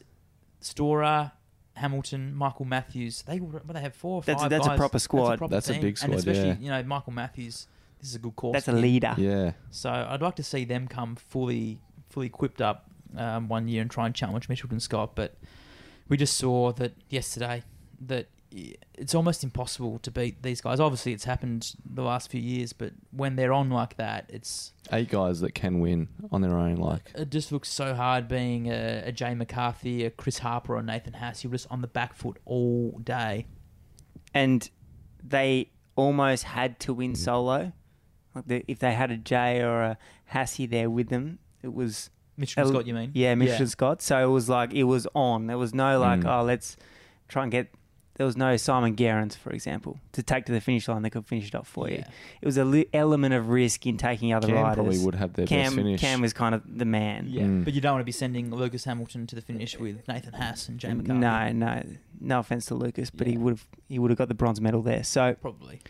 [0.60, 1.32] Storer,
[1.74, 4.70] Hamilton, Michael Matthews, they would well, they have four or That's a- five that's a
[4.70, 4.78] guys.
[4.78, 5.38] proper squad.
[5.38, 5.82] proper That's a team.
[5.82, 6.56] big and squad, especially yeah.
[6.60, 7.66] you know Michael Matthews.
[8.00, 8.52] This is a good course.
[8.54, 9.14] That's a leader.
[9.18, 9.52] Yeah.
[9.70, 13.90] So I'd like to see them come fully fully equipped up um, one year and
[13.90, 15.14] try and challenge Mitchelton Scott.
[15.16, 15.36] But
[16.08, 17.62] we just saw that yesterday
[18.06, 18.33] that i-
[18.94, 20.78] it's almost impossible to beat these guys.
[20.78, 25.08] Obviously, it's happened the last few years, but when they're on like that, it's Eight
[25.10, 26.76] guys that can win on their own.
[26.76, 30.82] Like, it just looks so hard being a, a Jay McCarthy, a Chris Harper, or
[30.82, 31.42] Nathan Haas.
[31.42, 33.46] You're just on the back foot all day.
[34.32, 34.68] and
[35.26, 37.72] they almost had to win solo.
[38.34, 39.98] Like the, if they had a Jay or a
[40.32, 43.10] Hassie there with them, it was Mitchell Scott, you mean?
[43.14, 44.02] yeah, Mitchelton Scott.
[44.02, 45.46] So it was like it was on.
[45.46, 46.40] There was no like, Mm.
[46.40, 46.76] oh, let's
[47.28, 47.68] try and get.
[48.16, 51.02] There was no Simon Gerrans, for example, to take to the finish line.
[51.02, 52.04] They could finish it off for you.
[52.40, 54.74] It was a li- element of risk in taking other Cam riders.
[54.76, 56.00] probably would have their Cam, best finish.
[56.00, 57.26] Cam was kind of the man.
[57.28, 57.64] Yeah, Mm.
[57.64, 60.68] but you don't want to be sending Lucas Hamilton to the finish with Nathan Haas
[60.68, 61.18] and Jay McCarthy.
[61.18, 61.82] No, no,
[62.20, 64.80] no offense to Lucas, but he would have he would have got the bronze medal
[64.82, 65.02] there.
[65.02, 65.80] So probably.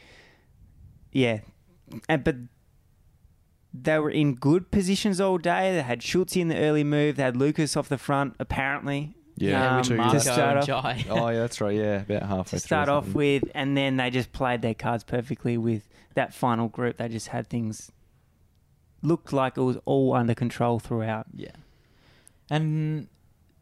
[1.13, 1.41] yeah,
[2.09, 2.37] and but
[3.75, 5.73] they were in good positions all day.
[5.75, 7.17] They had Schultz in the early move.
[7.17, 9.15] They had Lucas off the front, apparently.
[9.37, 10.23] Yeah, um, two to Marco guys.
[10.23, 11.05] start and off- Jai.
[11.11, 11.75] Oh yeah, that's right.
[11.77, 12.59] Yeah, about halfway to through.
[12.61, 16.97] start off with, and then they just played their cards perfectly with that final group.
[16.99, 17.91] They just had things
[19.03, 21.27] looked like it was all under control throughout.
[21.35, 21.51] Yeah.
[22.51, 23.09] And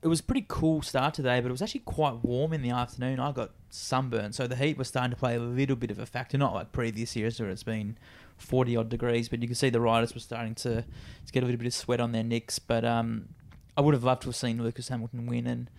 [0.02, 2.70] it was a pretty cool start today, but it was actually quite warm in the
[2.70, 3.20] afternoon.
[3.20, 6.06] I got sunburned, so the heat was starting to play a little bit of a
[6.06, 6.37] factor.
[6.37, 7.96] Not like previous years where it's been
[8.37, 11.46] 40 odd degrees, but you can see the riders were starting to, to get a
[11.46, 12.58] little bit of sweat on their nicks.
[12.58, 13.28] But um,
[13.76, 15.46] I would have loved to have seen Lucas Hamilton win.
[15.46, 15.70] And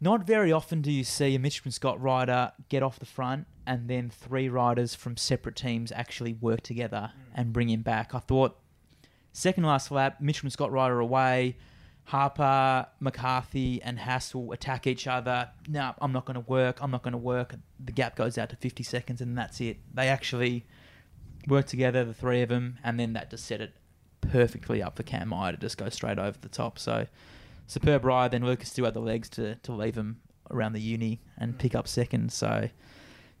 [0.00, 3.88] not very often do you see a Mitchell Scott rider get off the front and
[3.88, 7.32] then three riders from separate teams actually work together mm.
[7.34, 8.14] and bring him back.
[8.14, 8.58] I thought
[9.32, 11.56] second last lap, Mitchell Scott rider away.
[12.04, 15.50] Harper, McCarthy, and Hassel attack each other.
[15.68, 16.82] No, I'm not going to work.
[16.82, 17.54] I'm not going to work.
[17.78, 19.78] The gap goes out to 50 seconds, and that's it.
[19.94, 20.66] They actually
[21.46, 23.72] work together, the three of them, and then that just set it
[24.22, 26.78] perfectly up for Cam Meyer to just go straight over the top.
[26.78, 27.06] So
[27.66, 28.30] superb ride.
[28.30, 31.74] Then Lucas still had the legs to, to leave him around the uni and pick
[31.74, 32.32] up second.
[32.32, 32.70] So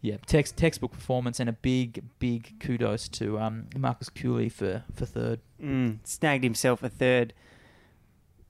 [0.00, 5.06] yeah, text, textbook performance and a big, big kudos to um, Marcus Culey for, for
[5.06, 5.40] third.
[5.62, 7.32] Mm, snagged himself a third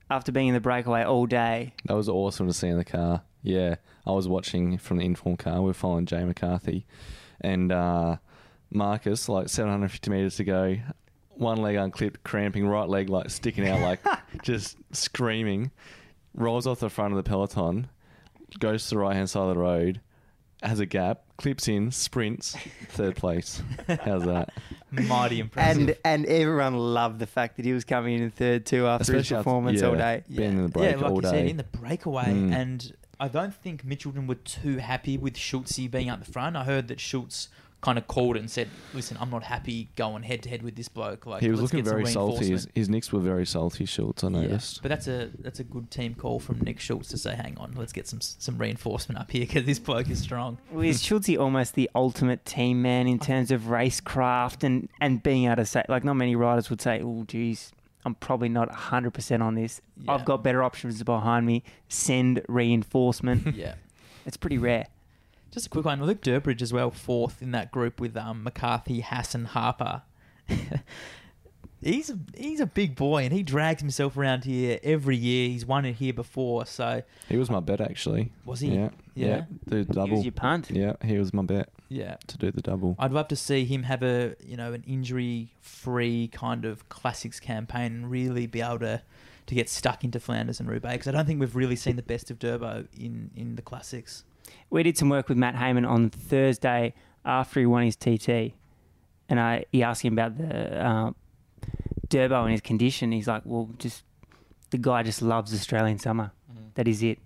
[0.09, 1.73] after being in the breakaway all day.
[1.85, 3.21] That was awesome to see in the car.
[3.43, 5.61] Yeah, I was watching from the inform car.
[5.61, 6.85] We are following Jay McCarthy,
[7.41, 8.17] and uh,
[8.71, 10.77] Marcus, like 750 meters to go,
[11.35, 13.99] one leg unclipped, cramping, right leg like sticking out, like
[14.43, 15.71] just screaming.
[16.35, 17.87] Rolls off the front of the peloton,
[18.59, 20.01] goes to the right hand side of the road,
[20.63, 22.55] has a gap, clips in, sprints,
[22.89, 23.61] third place.
[23.87, 24.49] How's that?
[24.91, 25.89] Mighty impressive.
[25.89, 29.09] And and everyone loved the fact that he was coming in third too after his
[29.09, 29.87] Especially after- performance yeah.
[29.87, 30.23] all day.
[30.33, 32.25] Being in the break yeah, like all you said, in the breakaway.
[32.25, 32.53] Mm.
[32.55, 36.55] And I don't think Mitchelton were too happy with Schultz being up the front.
[36.55, 37.49] I heard that Schultz
[37.83, 40.87] kind of called and said, "Listen, I'm not happy going head to head with this
[40.87, 42.37] bloke." Like he was looking very salty.
[42.37, 44.81] His, reinforcement." his nicks were very salty, Schultz, I Yeah, noticed.
[44.81, 47.73] But that's a that's a good team call from Nick Schultz to say, "Hang on,
[47.75, 51.29] let's get some some reinforcement up here because this bloke is strong." Well, is Schultz
[51.37, 55.83] almost the ultimate team man in terms of racecraft and, and being able to say,
[55.89, 57.71] like, not many riders would say, oh, geez,
[58.05, 59.81] I'm probably not 100% on this.
[59.97, 60.13] Yeah.
[60.13, 61.63] I've got better options behind me.
[61.89, 63.55] Send reinforcement.
[63.55, 63.75] yeah.
[64.25, 64.87] it's pretty rare.
[65.53, 66.03] Just a quick one.
[66.03, 70.01] Luke Durbridge as well, fourth in that group with um, McCarthy, Hassan, Harper.
[71.81, 75.49] he's a, he's a big boy and he drags himself around here every year.
[75.49, 78.31] He's won it here before, so He was my bet actually.
[78.45, 78.69] was he?
[78.69, 78.89] Yeah.
[79.15, 79.41] Yeah.
[79.67, 80.15] Do the He double.
[80.17, 80.71] was your punt.
[80.71, 82.15] yeah, he was my bet Yeah.
[82.27, 82.95] to do the double.
[82.97, 87.39] I'd love to see him have a you know an injury free kind of classics
[87.39, 89.01] campaign and really be able to
[89.45, 92.01] to get stuck into Flanders and Roubaix because I don't think we've really seen the
[92.01, 94.23] best of Durbo in in the classics.
[94.69, 96.93] We did some work with Matt Hayman on Thursday
[97.25, 98.53] after he won his TT,
[99.29, 101.11] and I he asked him about the uh,
[102.09, 103.11] Durbo and his condition.
[103.11, 104.03] He's like, "Well, just
[104.71, 106.31] the guy just loves Australian summer.
[106.75, 107.19] That is it.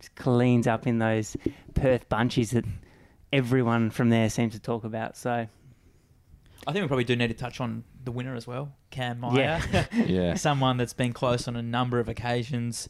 [0.00, 1.36] Just cleans up in those
[1.74, 2.64] Perth bunches that
[3.32, 5.16] everyone from there seems to talk about.
[5.16, 5.46] So
[6.66, 9.60] I think we probably do need to touch on the winner as well, Cam Meyer.
[9.72, 9.84] Yeah.
[10.06, 10.34] Yeah.
[10.34, 12.88] Someone that's been close on a number of occasions,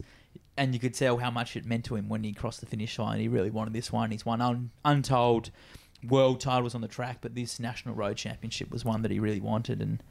[0.59, 2.99] and you could tell how much it meant to him when he crossed the finish
[2.99, 3.21] line.
[3.21, 4.11] He really wanted this one.
[4.11, 5.51] He's won un- untold
[6.07, 9.41] world titles on the track, but this national road championship was one that he really
[9.41, 9.81] wanted.
[9.81, 10.03] And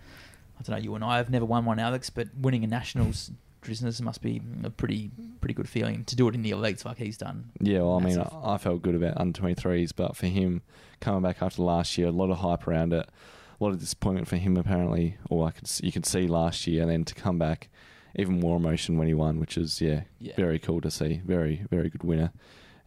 [0.60, 3.32] I don't know, you and I have never won one, Alex, but winning a nationals
[3.62, 6.98] business must be a pretty pretty good feeling to do it in the elites like
[6.98, 7.50] he's done.
[7.60, 8.34] Yeah, well, I mean, Massive.
[8.42, 10.62] I, I felt good about under 23s, but for him
[11.02, 13.10] coming back after last year, a lot of hype around it,
[13.60, 16.82] a lot of disappointment for him apparently, or I could you could see last year,
[16.84, 17.70] and then to come back,
[18.18, 20.34] even more emotion when he won, which is yeah, Yeah.
[20.36, 21.22] very cool to see.
[21.26, 22.32] Very very good winner,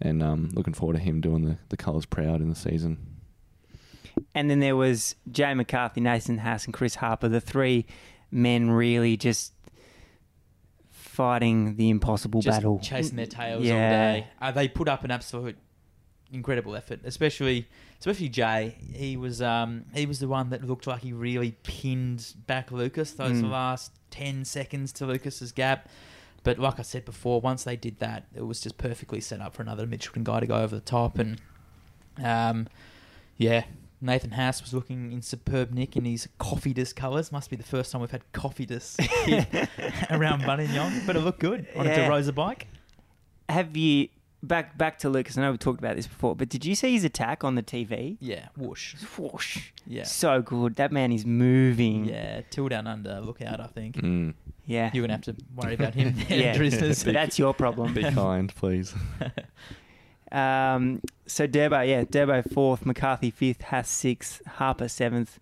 [0.01, 2.99] and um, looking forward to him doing the the colours proud in the season.
[4.35, 7.87] And then there was Jay McCarthy, Nathan Haas, and Chris Harper, the three
[8.31, 9.55] men really just
[10.91, 12.79] fighting the impossible just battle.
[12.81, 14.27] chasing their tails all day.
[14.41, 15.57] Uh, they put up an absolute
[16.33, 17.67] incredible effort, especially
[17.99, 18.77] especially Jay.
[18.95, 23.13] He was um, he was the one that looked like he really pinned back Lucas
[23.13, 23.51] those Mm.
[23.51, 25.89] last ten seconds to Lucas's gap.
[26.43, 29.55] But like I said before, once they did that, it was just perfectly set up
[29.55, 31.19] for another Mitchelton guy to go over the top.
[31.19, 31.39] And
[32.25, 32.67] um,
[33.37, 33.65] yeah,
[34.01, 37.31] Nathan Haas was looking in superb nick in his Cofidis colours.
[37.31, 38.99] Must be the first time we've had coffee disc
[40.11, 41.93] around Buninyong, but it looked good on Yeah.
[41.93, 42.67] a DeRosa bike.
[43.49, 44.09] Have you
[44.43, 45.37] back back to Lucas?
[45.39, 47.63] I know we've talked about this before, but did you see his attack on the
[47.63, 48.17] TV?
[48.21, 48.95] Yeah, whoosh.
[49.17, 49.71] Whoosh.
[49.87, 50.05] Yeah.
[50.05, 50.77] So good.
[50.77, 52.05] That man is moving.
[52.07, 53.21] Yeah, till down under.
[53.21, 53.97] Look out, I think.
[53.97, 54.35] Mm.
[54.67, 54.91] Yeah.
[54.93, 56.57] You're going to have to worry about him there, yeah.
[56.57, 57.05] Drizzlers.
[57.05, 57.93] But that's your problem.
[57.95, 58.95] Be kind, please.
[60.33, 65.41] Um, so Durbo, yeah, Durbo fourth, McCarthy fifth, Haas sixth, Harper seventh,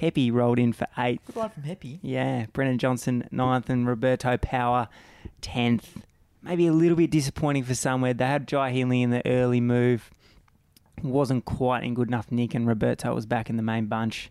[0.00, 1.26] Heppy rolled in for eighth.
[1.26, 1.98] Good ride from Heppy.
[2.02, 4.88] Yeah, Brendan Johnston ninth and Roberto Power
[5.40, 6.02] tenth.
[6.42, 8.14] Maybe a little bit disappointing for somewhere.
[8.14, 10.10] They had Jai Healy in the early move.
[11.02, 14.30] Wasn't quite in good enough nick, and Roberto was back in the main bunch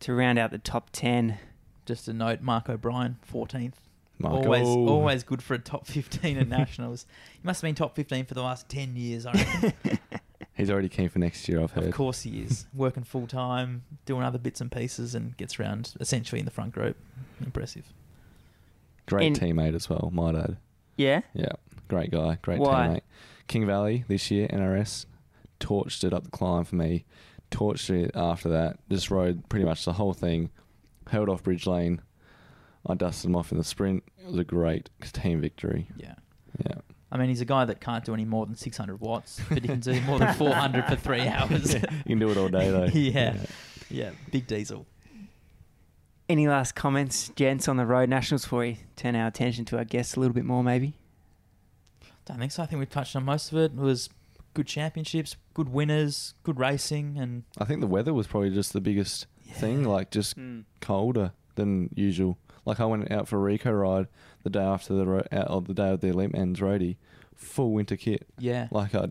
[0.00, 1.38] to round out the top ten.
[1.86, 3.74] Just a note, Mark O'Brien, 14th.
[4.18, 4.44] Marco.
[4.44, 4.88] Always oh.
[4.88, 7.06] always good for a top 15 at Nationals.
[7.32, 9.98] He must have been top 15 for the last 10 years, I reckon.
[10.54, 11.60] He's already keen for next year.
[11.62, 11.84] I've heard.
[11.84, 12.66] of course he is.
[12.74, 16.72] Working full time, doing other bits and pieces, and gets around essentially in the front
[16.72, 16.96] group.
[17.44, 17.92] Impressive.
[19.06, 20.56] Great In- teammate as well, might add.
[20.96, 21.52] Yeah, Yeah,
[21.88, 22.86] great guy, great Why?
[22.86, 23.00] teammate.
[23.48, 25.06] King Valley this year, NRS,
[25.60, 27.04] torched it up the climb for me.
[27.50, 28.78] Torched it after that.
[28.88, 30.50] Just rode pretty much the whole thing.
[31.08, 31.98] Held off Bridgelane.
[32.86, 34.02] I dusted him off in the sprint.
[34.18, 35.88] It was a great team victory.
[35.96, 36.14] Yeah.
[36.64, 36.76] Yeah.
[37.10, 39.68] I mean, he's a guy that can't do any more than 600 watts, but he
[39.68, 41.74] can do more than 400 for three hours.
[41.74, 42.86] You can do it all day though.
[42.94, 43.36] Yeah.
[43.90, 44.86] yeah, big diesel.
[46.32, 49.84] Any last comments, gents, on the road nationals before we turn our attention to our
[49.84, 50.94] guests a little bit more, maybe?
[52.24, 52.62] Don't think so.
[52.62, 53.72] I think we've touched on most of it.
[53.72, 54.08] It was
[54.54, 58.80] good championships, good winners, good racing, and I think the weather was probably just the
[58.80, 59.84] biggest thing.
[59.84, 60.60] Like just hmm.
[60.80, 62.38] colder than usual.
[62.64, 64.06] Like I went out for a Rico ride
[64.42, 66.96] the day after the ro- uh, out of the day of the Elite Men's roadie,
[67.34, 68.26] full winter kit.
[68.38, 69.10] yeah, Like I,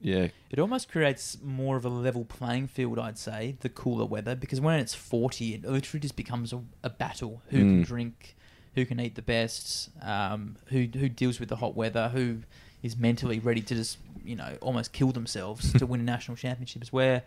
[0.00, 2.98] yeah, it almost creates more of a level playing field.
[2.98, 6.90] I'd say the cooler weather because when it's forty, it literally just becomes a, a
[6.90, 7.42] battle.
[7.50, 7.86] Who can Mm.
[7.86, 8.36] drink,
[8.74, 12.38] who can eat the best, um, who who deals with the hot weather, who
[12.82, 16.92] is mentally ready to just you know almost kill themselves to win a national championships.
[16.92, 17.22] Where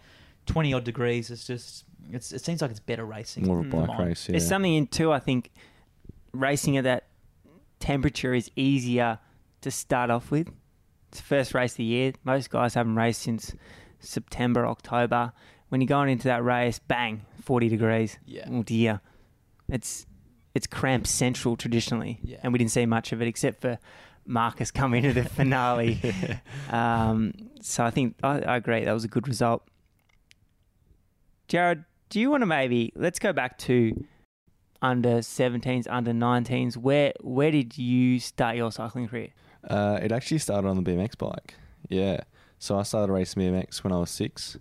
[0.45, 3.45] twenty odd degrees is just it's, it seems like it's better racing.
[3.45, 4.07] more of a bike Come on.
[4.07, 4.27] race.
[4.27, 4.33] Yeah.
[4.33, 5.11] There's something in too.
[5.11, 5.51] I think
[6.33, 7.05] racing at that
[7.79, 9.19] temperature is easier
[9.61, 10.49] to start off with.
[11.13, 12.13] It's the first race of the year.
[12.23, 13.53] Most guys haven't raced since
[13.99, 15.31] September, October.
[15.69, 18.17] When you're going into that race, bang, 40 degrees.
[18.25, 18.47] Yeah.
[18.49, 18.99] Oh dear,
[19.69, 20.07] it's
[20.55, 22.37] it's cramp central traditionally, Yeah.
[22.41, 23.77] and we didn't see much of it except for
[24.25, 25.99] Marcus coming into the finale.
[26.71, 29.63] um, so I think I, I agree that was a good result.
[31.47, 34.03] Jared, do you want to maybe let's go back to
[34.81, 36.75] under 17s, under 19s.
[36.75, 39.29] Where where did you start your cycling career?
[39.67, 41.55] Uh, it actually started on the BMX bike.
[41.89, 42.21] Yeah.
[42.59, 44.57] So I started racing BMX when I was six,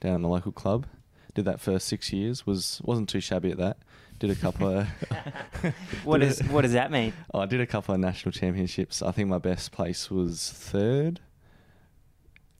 [0.00, 0.86] down at the local club.
[1.34, 2.46] Did that first six years.
[2.46, 3.78] was wasn't too shabby at that.
[4.18, 4.88] Did a couple of
[6.04, 7.12] What does what does that mean?
[7.34, 9.02] oh, I did a couple of national championships.
[9.02, 11.20] I think my best place was third.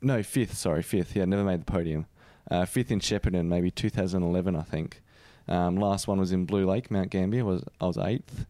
[0.01, 0.55] No, fifth.
[0.55, 1.15] Sorry, fifth.
[1.15, 2.05] Yeah, never made the podium.
[2.49, 5.01] Uh, fifth in Shepparton, maybe 2011, I think.
[5.47, 7.45] Um, last one was in Blue Lake, Mount Gambier.
[7.45, 8.45] Was I was eighth,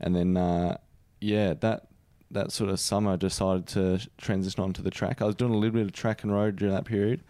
[0.00, 0.78] and then uh,
[1.20, 1.87] yeah, that
[2.30, 5.22] that sort of summer decided to transition onto the track.
[5.22, 7.22] I was doing a little bit of track and road during that period,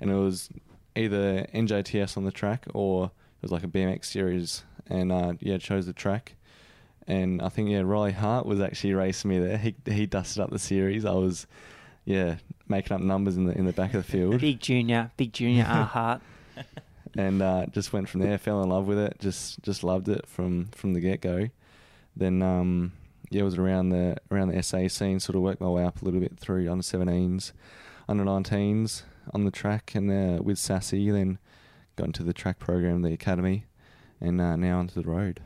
[0.00, 0.48] and it was
[0.96, 5.58] either NJTS on the track or it was like a BMX series, and uh, yeah,
[5.58, 6.34] chose the track.
[7.06, 9.58] And I think yeah, Riley Hart was actually racing me there.
[9.58, 11.04] He he dusted up the series.
[11.04, 11.46] I was
[12.04, 12.36] yeah
[12.68, 15.64] making up numbers in the in the back of the field, Big junior, big junior
[15.68, 16.22] R Hart.
[17.16, 18.38] and uh, just went from there.
[18.38, 19.16] Fell in love with it.
[19.18, 21.48] Just just loved it from from the get go.
[22.16, 22.92] Then um,
[23.34, 25.20] yeah, it was around the around the SA scene.
[25.20, 27.52] Sort of worked my way up a little bit through under 17s,
[28.08, 31.10] under 19s on the track, and uh, with Sassy.
[31.10, 31.38] Then
[31.96, 33.66] got into the track program, the academy,
[34.20, 35.40] and uh, now onto the road.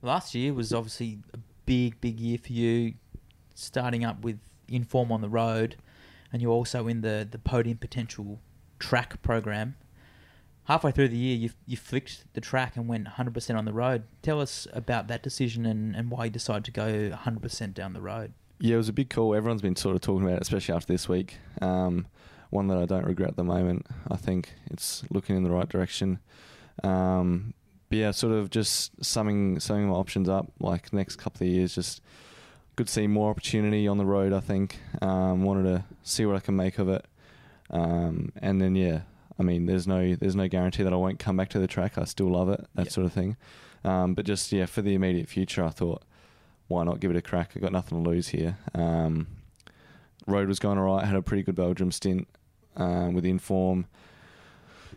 [0.00, 2.94] Last year was obviously a big, big year for you,
[3.54, 5.76] starting up with Inform on the road,
[6.32, 8.40] and you're also in the, the Podium Potential
[8.78, 9.76] track program.
[10.64, 14.04] Halfway through the year, you, you flicked the track and went 100% on the road.
[14.22, 18.00] Tell us about that decision and, and why you decided to go 100% down the
[18.00, 18.32] road.
[18.60, 19.34] Yeah, it was a big call.
[19.34, 21.38] Everyone's been sort of talking about it, especially after this week.
[21.60, 22.06] Um,
[22.50, 23.86] one that I don't regret at the moment.
[24.08, 26.20] I think it's looking in the right direction.
[26.84, 27.54] Um,
[27.88, 30.52] but yeah, sort of just summing summing my options up.
[30.60, 32.00] Like next couple of years, just
[32.76, 34.32] could see more opportunity on the road.
[34.32, 37.04] I think um, wanted to see what I can make of it.
[37.70, 39.00] Um, and then yeah,
[39.38, 41.98] I mean, there's no there's no guarantee that I won't come back to the track.
[41.98, 43.36] I still love it, that sort of thing.
[43.84, 46.02] Um, but just yeah, for the immediate future, I thought
[46.68, 47.52] why not give it a crack?
[47.54, 48.56] I got nothing to lose here.
[48.74, 49.26] Um,
[50.26, 51.04] road was going alright.
[51.04, 52.28] Had a pretty good Belgium stint
[52.76, 53.86] um, with Inform.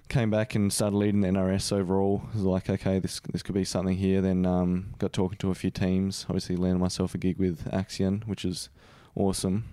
[0.08, 2.22] Came back and started leading the NRS overall.
[2.32, 4.22] I was like, okay, this this could be something here.
[4.22, 6.26] Then um, got talking to a few teams.
[6.30, 8.70] Obviously, landed myself a gig with Axeon, which is
[9.16, 9.66] awesome.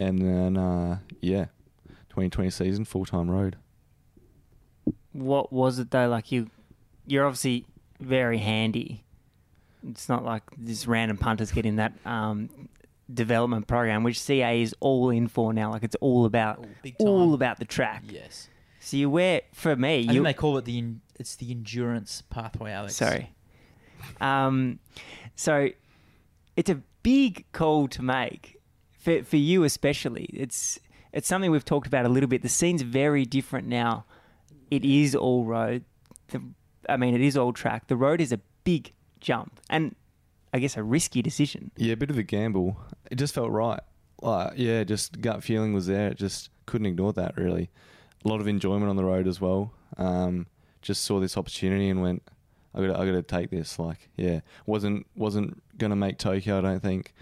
[0.00, 1.46] And then uh, yeah,
[2.10, 3.56] 2020 season full time road.
[5.12, 6.08] What was it though?
[6.08, 6.50] Like you,
[7.06, 7.66] you're obviously
[8.00, 9.04] very handy.
[9.88, 12.68] It's not like just random punters getting that um,
[13.12, 15.70] development program, which CA is all in for now.
[15.70, 16.64] Like it's all about
[17.00, 18.04] Oh, all about the track.
[18.08, 18.48] Yes.
[18.80, 20.08] So you wear for me.
[20.08, 22.96] I You think they call it the en- it's the endurance pathway, Alex.
[22.96, 23.30] sorry.
[24.20, 24.78] Um,
[25.34, 25.70] so
[26.56, 28.60] it's a big call to make
[28.92, 30.24] for for you especially.
[30.32, 30.78] It's
[31.12, 32.42] it's something we've talked about a little bit.
[32.42, 34.04] The scene's very different now.
[34.70, 35.84] It is all road.
[36.28, 36.42] The,
[36.88, 37.86] I mean, it is all track.
[37.88, 39.94] The road is a big jump, and
[40.52, 41.70] I guess a risky decision.
[41.76, 42.78] Yeah, a bit of a gamble.
[43.10, 43.80] It just felt right.
[44.20, 46.08] Like, yeah, just gut feeling was there.
[46.08, 47.70] It just couldn't ignore that really.
[48.24, 49.72] A lot of enjoyment on the road as well.
[49.96, 50.46] Um,
[50.82, 52.22] just saw this opportunity and went,
[52.74, 53.78] I got, I got to take this.
[53.78, 56.58] Like, yeah, wasn't wasn't gonna make Tokyo.
[56.58, 57.14] I don't think.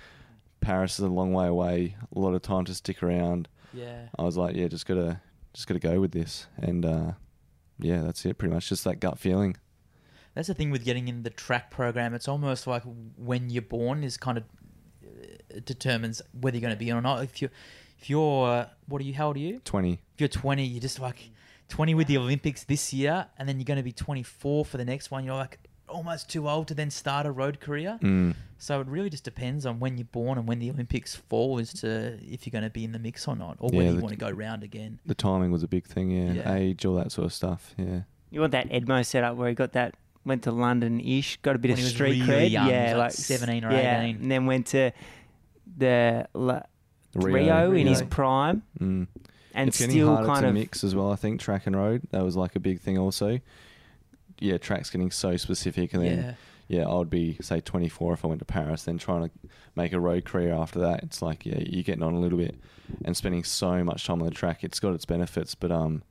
[0.60, 1.96] Paris is a long way away.
[2.14, 3.46] A lot of time to stick around.
[3.72, 4.08] Yeah.
[4.18, 5.20] I was like, yeah, just gotta
[5.52, 6.46] just gotta go with this.
[6.56, 7.12] And uh,
[7.78, 8.38] yeah, that's it.
[8.38, 9.56] Pretty much just that gut feeling.
[10.34, 12.14] That's the thing with getting in the track program.
[12.14, 12.82] It's almost like
[13.16, 14.44] when you're born is kind of
[15.04, 17.22] uh, determines whether you're going to be in or not.
[17.24, 17.50] If you're,
[17.98, 19.14] if you're, what are you?
[19.14, 19.60] How old are you?
[19.64, 20.00] Twenty.
[20.14, 21.30] If you're 20, you're just like
[21.68, 24.84] 20 with the Olympics this year, and then you're going to be 24 for the
[24.84, 25.24] next one.
[25.24, 27.98] You're like almost too old to then start a road career.
[28.02, 28.34] Mm.
[28.58, 31.72] So it really just depends on when you're born and when the Olympics fall as
[31.74, 33.96] to if you're going to be in the mix or not, or Yeah, whether you
[33.96, 34.98] the- want to go round again.
[35.06, 36.10] The timing was a big thing.
[36.10, 36.54] Yeah, Yeah.
[36.54, 37.74] age, all that sort of stuff.
[37.76, 38.02] Yeah.
[38.30, 39.94] You want that Edmo setup where he got that
[40.24, 42.64] went to London ish, got a bit When of he was street really cred, young,
[42.66, 44.16] he yeah, was like like 17 or yeah, 18.
[44.22, 44.90] and then went to
[45.76, 46.62] the La-
[47.14, 49.06] Rio, in his prime, Mm.
[49.54, 51.12] and it's getting still kind to of mix as well.
[51.12, 53.38] I think track and road that was like a big thing also.
[54.38, 56.18] Yeah, track's getting so specific, and then
[56.68, 56.80] yeah.
[56.80, 58.84] yeah, I would be say 24 if I went to Paris.
[58.84, 59.30] Then trying to
[59.74, 62.56] make a road career after that, it's like yeah, you're getting on a little bit
[63.04, 64.62] and spending so much time on the track.
[64.64, 66.02] It's got its benefits, but um,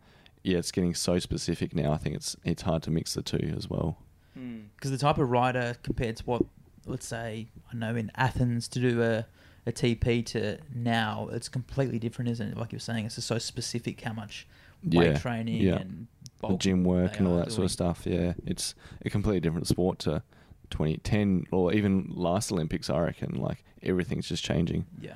[0.43, 1.91] yeah, it's getting so specific now.
[1.93, 3.97] I think it's it's hard to mix the two as well.
[4.33, 4.63] Hmm.
[4.75, 6.41] because the type of rider compared to what
[6.85, 9.25] let's say I know in Athens to do a,
[9.65, 13.27] a TP to now it's completely different isn't it like you were saying it's just
[13.27, 14.45] so specific how much
[14.83, 15.75] weight Yeah, training yeah.
[15.77, 16.07] and
[16.41, 18.03] the gym work they and all that sort of stuff.
[18.05, 20.21] Yeah, it's a completely different sport to
[20.69, 22.89] 2010 or even last Olympics.
[22.89, 24.85] I reckon like everything's just changing.
[24.99, 25.13] yeah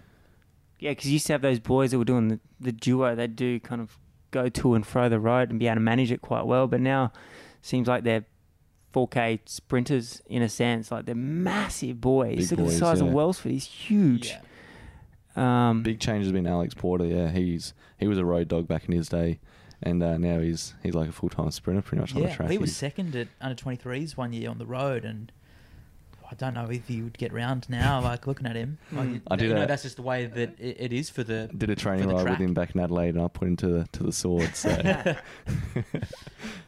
[0.80, 3.16] Yeah, because you used to have those boys that were doing the, the duo.
[3.16, 3.98] They do kind of
[4.32, 6.68] go to and fro the road and be able to manage it quite well.
[6.68, 7.12] But now,
[7.62, 8.26] seems like they're
[8.94, 10.92] 4K sprinters in a sense.
[10.92, 12.38] Like they're massive boys.
[12.38, 13.14] Big Look at the boys, size of yeah.
[13.14, 13.52] Welsford.
[13.52, 14.30] He's huge.
[15.36, 17.06] yeah Um, Big change has been Alex Porter.
[17.06, 19.40] Yeah, he's he was a road dog back in his day,
[19.82, 22.36] and uh, now he's he's like a full time sprinter, pretty much on the Yeah,
[22.36, 22.50] track.
[22.50, 25.32] he was He's- second at under 23s one year on the road, and
[26.32, 28.02] I don't know if he would get round now.
[28.04, 29.22] Like looking at him, like, Mm.
[29.32, 31.50] I do you know a- that's just the way that it, it is for the.
[31.58, 32.40] did a training for the ride with track.
[32.42, 34.56] him back in Adelaide, and I put him to the to the sword.
[34.56, 34.70] So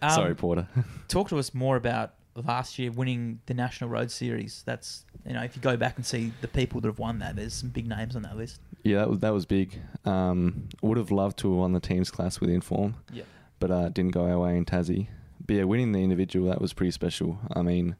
[0.01, 0.67] Um, sorry, Porter.
[1.07, 4.63] Talk to us more about last year winning the National Road Series.
[4.65, 7.35] That's you know if you go back and see the people that have won that,
[7.35, 8.59] there's some big names on that list.
[8.83, 9.79] Yeah, that was that was big.
[10.05, 13.23] Um, would have loved to have won the teams class with Inform, Yeah.
[13.59, 15.07] but uh, didn't go our way in Tassie.
[15.45, 17.39] But yeah, winning the individual that was pretty special.
[17.55, 17.95] I mean,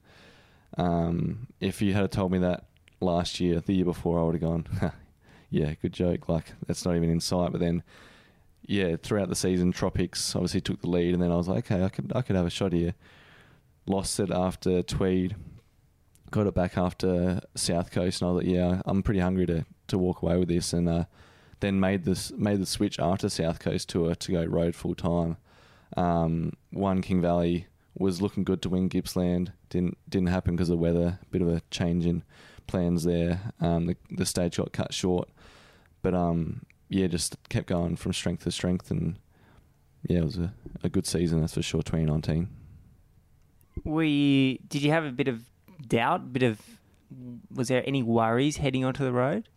[0.77, 2.65] um, if you had told me that
[2.99, 4.67] last year, the year before, I would have gone,
[5.49, 6.29] yeah, good joke.
[6.29, 7.51] Like that's not even in sight.
[7.51, 7.83] But then,
[8.65, 11.83] yeah, throughout the season, Tropics obviously took the lead, and then I was like, okay,
[11.83, 12.93] I could I could have a shot here.
[13.91, 15.35] Lost it after Tweed,
[16.29, 19.65] got it back after South Coast, and I was like, yeah, I'm pretty hungry to
[19.87, 21.05] to walk away with this, and uh,
[21.59, 25.35] then made this made the switch after South Coast tour to go road full time.
[25.97, 27.67] Um, one King Valley
[27.97, 29.51] was looking good to win Gippsland.
[29.69, 31.19] Didn't didn't happen because of the weather.
[31.29, 32.23] Bit of a change in
[32.67, 33.51] plans there.
[33.59, 35.27] Um, the the stage got cut short,
[36.01, 39.17] but um, yeah, just kept going from strength to strength, and
[40.07, 41.41] yeah, it was a, a good season.
[41.41, 41.81] That's for sure.
[43.75, 43.93] 2019.
[43.93, 45.43] we did you have a bit of
[45.87, 46.33] doubt?
[46.33, 46.59] Bit of
[47.53, 49.47] was there any worries heading onto the road?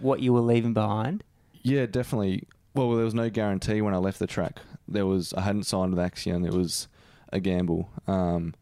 [0.00, 1.24] What you were leaving behind?
[1.62, 2.44] Yeah, definitely.
[2.74, 4.60] Well, there was no guarantee when I left the track.
[4.86, 6.46] There was I hadn't signed with Axeon.
[6.46, 6.88] It was
[7.32, 7.90] a gamble.
[8.06, 8.54] Um,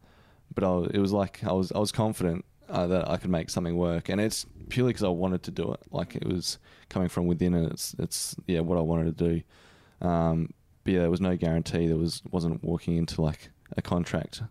[0.53, 3.49] but I, it was like I was I was confident uh, that I could make
[3.49, 5.81] something work, and it's purely because I wanted to do it.
[5.91, 6.57] Like it was
[6.89, 10.07] coming from within, and it's it's yeah what I wanted to do.
[10.07, 11.87] Um, but yeah, there was no guarantee.
[11.87, 14.41] There was wasn't walking into like a contract.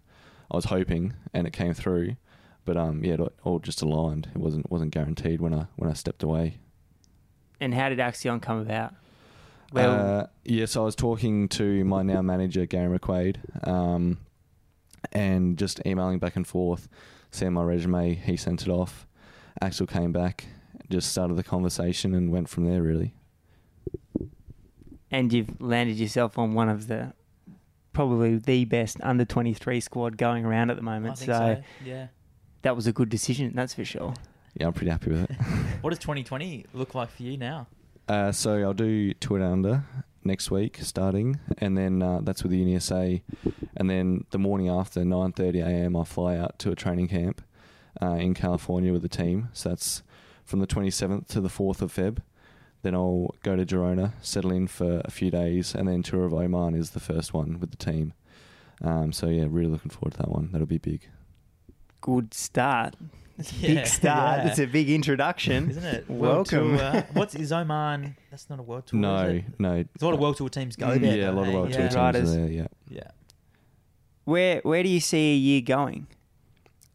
[0.54, 2.16] I was hoping, and it came through.
[2.64, 4.28] But um, yeah, it all just aligned.
[4.34, 6.58] It wasn't wasn't guaranteed when I when I stepped away.
[7.60, 8.94] And how did Axeon come about?
[9.72, 9.90] Well,
[10.20, 14.18] uh, yes, I was talking to my now manager Gary McQuaid, um,
[15.12, 16.88] and just emailing back and forth,
[17.32, 18.14] seeing my resume.
[18.14, 19.06] He sent it off.
[19.60, 20.46] Axel came back,
[20.88, 22.82] just started the conversation, and went from there.
[22.82, 23.14] Really.
[25.10, 27.12] and you've landed yourself on one of the
[27.94, 31.16] probably the best under 23 squad going around at the I moment.
[31.18, 31.62] think So, so.
[31.84, 32.08] Yeah.
[32.62, 34.12] that was a good decision, that's for sure.
[34.60, 35.30] Yeah, I'm pretty happy with it.
[35.80, 37.66] What does 2020 look like for you now?
[38.08, 39.84] Uh, so I'll do Tour Down Under
[40.24, 43.20] next week, starting, and then uh, that's with the UniSA,
[43.76, 45.96] and then the morning after 9:30 a.m.
[45.96, 47.42] I fly out to a training camp
[48.00, 49.48] uh, in California with the team.
[49.52, 50.02] So that's
[50.44, 52.18] from the 27th to the 4th of Feb.
[52.84, 56.34] Then I'll go to Girona, settle in for a few days, and then Tour of
[56.34, 58.12] Oman is the first one with the team.
[58.82, 60.50] Um, so yeah, really looking forward to that one.
[60.52, 61.08] That'll be big.
[62.02, 62.94] Good start.
[63.38, 64.38] It's a Yeah, big start.
[64.40, 64.48] yeah.
[64.50, 65.70] It's a big introduction.
[65.74, 66.10] Isn't it?
[66.10, 66.76] Welcome.
[66.76, 67.06] Tour.
[67.14, 68.16] What's is Oman?
[68.30, 69.00] That's not a world tour.
[69.00, 69.44] no, is it?
[69.58, 69.72] no.
[69.76, 71.16] There's a lot of world tour teams go Mm, there.
[71.16, 71.54] yeah, a though, lot of?
[71.54, 71.76] World yeah.
[71.76, 72.30] Tour teams Riders.
[72.30, 72.50] are there.
[72.50, 72.66] Yeah.
[72.90, 73.10] Yeah.
[74.24, 76.06] Where where do you see a year going?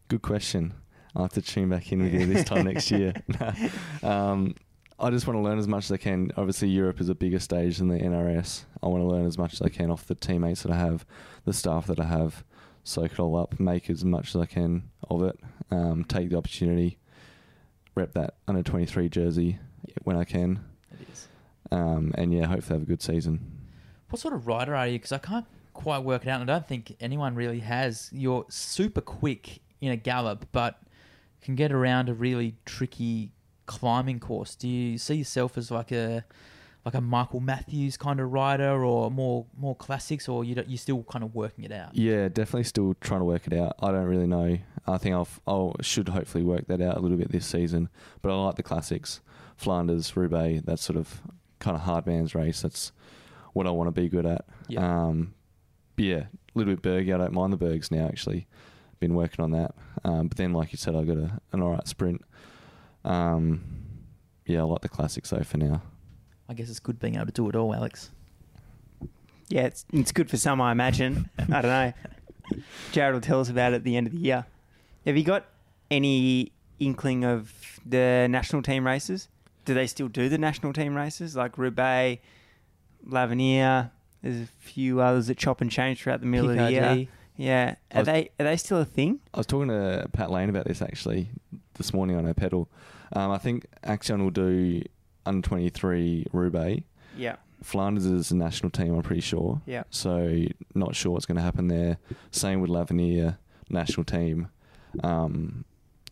[0.08, 0.74] Good question.
[1.16, 3.12] I'll have to tune back in with you this time next year.
[4.04, 4.54] um,
[5.00, 6.30] I just want to learn as much as I can.
[6.36, 8.64] Obviously, Europe is a bigger stage than the NRS.
[8.82, 11.06] I want to learn as much as I can off the teammates that I have,
[11.44, 12.44] the staff that I have,
[12.84, 15.38] soak it all up, make as much as I can of it,
[15.70, 16.98] um, take the opportunity,
[17.94, 19.58] rep that under 23 jersey
[20.04, 20.60] when I can,
[20.92, 21.28] It is.
[21.72, 23.40] um, and yeah, hopefully have a good season.
[24.10, 24.98] What sort of rider are you?
[24.98, 28.10] Because I can't quite work it out, and I don't think anyone really has.
[28.12, 30.80] You're super quick in a gallop, but
[31.40, 33.32] can get around a really tricky
[33.70, 34.56] climbing course.
[34.56, 36.24] Do you see yourself as like a
[36.84, 41.04] like a Michael Matthews kind of rider, or more more classics, or you you're still
[41.04, 41.94] kind of working it out?
[41.94, 43.76] Yeah, definitely still trying to work it out.
[43.80, 44.58] I don't really know.
[44.88, 47.88] I think I'll I'll should hopefully work that out a little bit this season.
[48.22, 49.20] But I like the classics,
[49.56, 50.64] Flanders, Roubaix.
[50.64, 51.22] That sort of
[51.60, 52.62] kind of hard man's race.
[52.62, 52.90] That's
[53.52, 54.44] what I want to be good at.
[54.66, 54.80] Yeah.
[54.80, 55.34] Um,
[55.94, 57.14] but yeah, a little bit bergy.
[57.14, 58.08] I don't mind the bergs now.
[58.08, 58.48] Actually,
[58.98, 59.76] been working on that.
[60.02, 62.22] Um, but then, like you said, I got a, an alright sprint.
[63.04, 63.62] Um,
[64.46, 65.82] yeah, I like the classics though for now.
[66.48, 68.10] I guess it's good being able to do it all, Alex.
[69.48, 71.28] Yeah, it's it's good for some, I imagine.
[71.38, 71.92] I don't know.
[72.92, 74.44] Jared will tell us about it at the end of the year.
[75.06, 75.46] Have you got
[75.90, 77.52] any inkling of
[77.86, 79.28] the national team races?
[79.64, 82.20] Do they still do the national team races like Roubaix,
[83.04, 83.90] l'Avenir?
[84.22, 87.06] There's a few others that chop and change throughout the middle of the year.
[87.36, 89.20] Yeah, are was- they are they still a thing?
[89.32, 91.30] I was talking to Pat Lane about this actually
[91.80, 92.68] this morning on our pedal.
[93.14, 94.82] Um, I think Axeon will do
[95.24, 96.82] under 23 Roubaix.
[97.16, 99.60] Yeah, Flanders is a national team, I'm pretty sure.
[99.66, 99.84] yeah.
[99.90, 101.96] So not sure what's going to happen there.
[102.30, 103.38] Same with l'Avenir,
[103.70, 104.48] national team.
[105.02, 105.64] Um,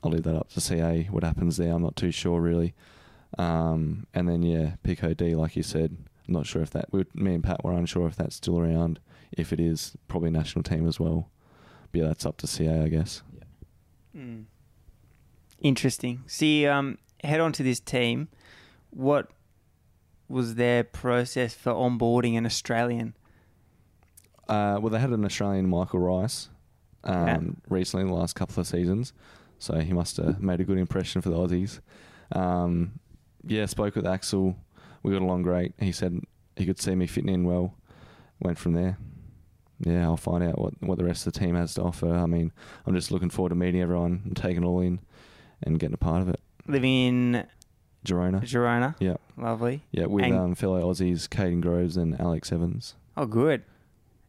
[0.02, 1.72] I'll leave that up to CA what happens there.
[1.72, 2.74] I'm not too sure really.
[3.36, 5.96] Um, and then yeah, Pico D, like you said,
[6.26, 6.86] I'm not sure if that.
[6.92, 9.00] We, me and Pat were unsure if that's still around.
[9.32, 11.28] If it is, probably national team as well.
[11.92, 13.22] But yeah, that's up to CA, I guess.
[14.16, 14.44] Mm.
[15.60, 16.22] Interesting.
[16.26, 18.28] See, um, head on to this team.
[18.90, 19.30] What
[20.28, 23.14] was their process for onboarding an Australian?
[24.48, 26.48] Uh, well, they had an Australian Michael Rice
[27.04, 27.38] um, Yeah.
[27.68, 29.12] recently in the last couple of seasons,
[29.58, 31.80] so he must have made a good impression for the Aussies.
[32.32, 32.98] Um,
[33.46, 34.56] yeah, spoke with Axel.
[35.02, 35.72] We got along great.
[35.78, 36.20] He said
[36.56, 37.74] he could see me fitting in well.
[38.40, 38.98] Went from there.
[39.80, 42.12] Yeah, I'll find out what, what the rest of the team has to offer.
[42.12, 42.52] I mean,
[42.86, 44.98] I'm just looking forward to meeting everyone and taking it all in
[45.62, 46.40] and getting a part of it.
[46.66, 47.46] Living in
[48.06, 48.42] Girona.
[48.42, 48.94] Girona.
[49.00, 49.16] Yeah.
[49.36, 49.82] Lovely.
[49.90, 52.94] Yeah, with And- um, fellow Aussies, Kaden Groves and Alex Evans.
[53.16, 53.62] Oh, good.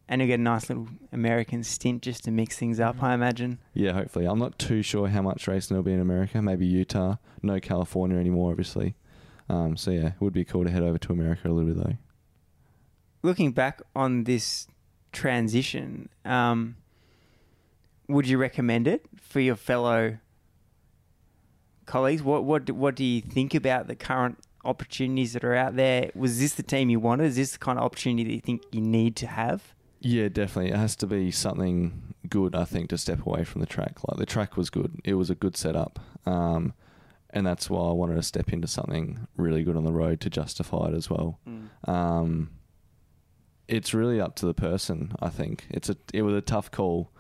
[0.08, 3.04] And you get a nice little American stint just to mix things up.
[3.04, 3.60] I imagine.
[3.76, 4.26] Yeah, hopefully.
[4.26, 6.42] I'm not too sure how much racing there'll be in America.
[6.42, 7.18] Maybe Utah.
[7.44, 8.96] No California anymore, obviously.
[9.50, 11.84] Um, so yeah, it would be cool to head over to America a little bit
[11.84, 11.98] though.
[13.22, 14.68] Looking back on this
[15.12, 16.76] transition, um,
[18.08, 20.18] would you recommend it for your fellow
[21.90, 22.22] colleagues?
[22.24, 26.12] What what do- what do you think about the current opportunities that are out there?
[26.16, 27.26] Was this the team you wanted?
[27.26, 29.74] Is this the kind of opportunity that you think you need to have?
[30.02, 30.72] Yeah, definitely.
[30.72, 33.98] It has to be something good, I think, to step away from the track.
[34.08, 34.92] Like the track was good.
[35.04, 36.00] It was a good setup.
[36.26, 36.74] Um,
[37.32, 40.30] and that's why I wanted to step into something really good on the road to
[40.30, 41.40] justify it as well.
[41.86, 42.52] Um,
[43.68, 45.14] it's really up to the person.
[45.22, 45.98] I think it's a.
[46.14, 47.12] It was a tough call.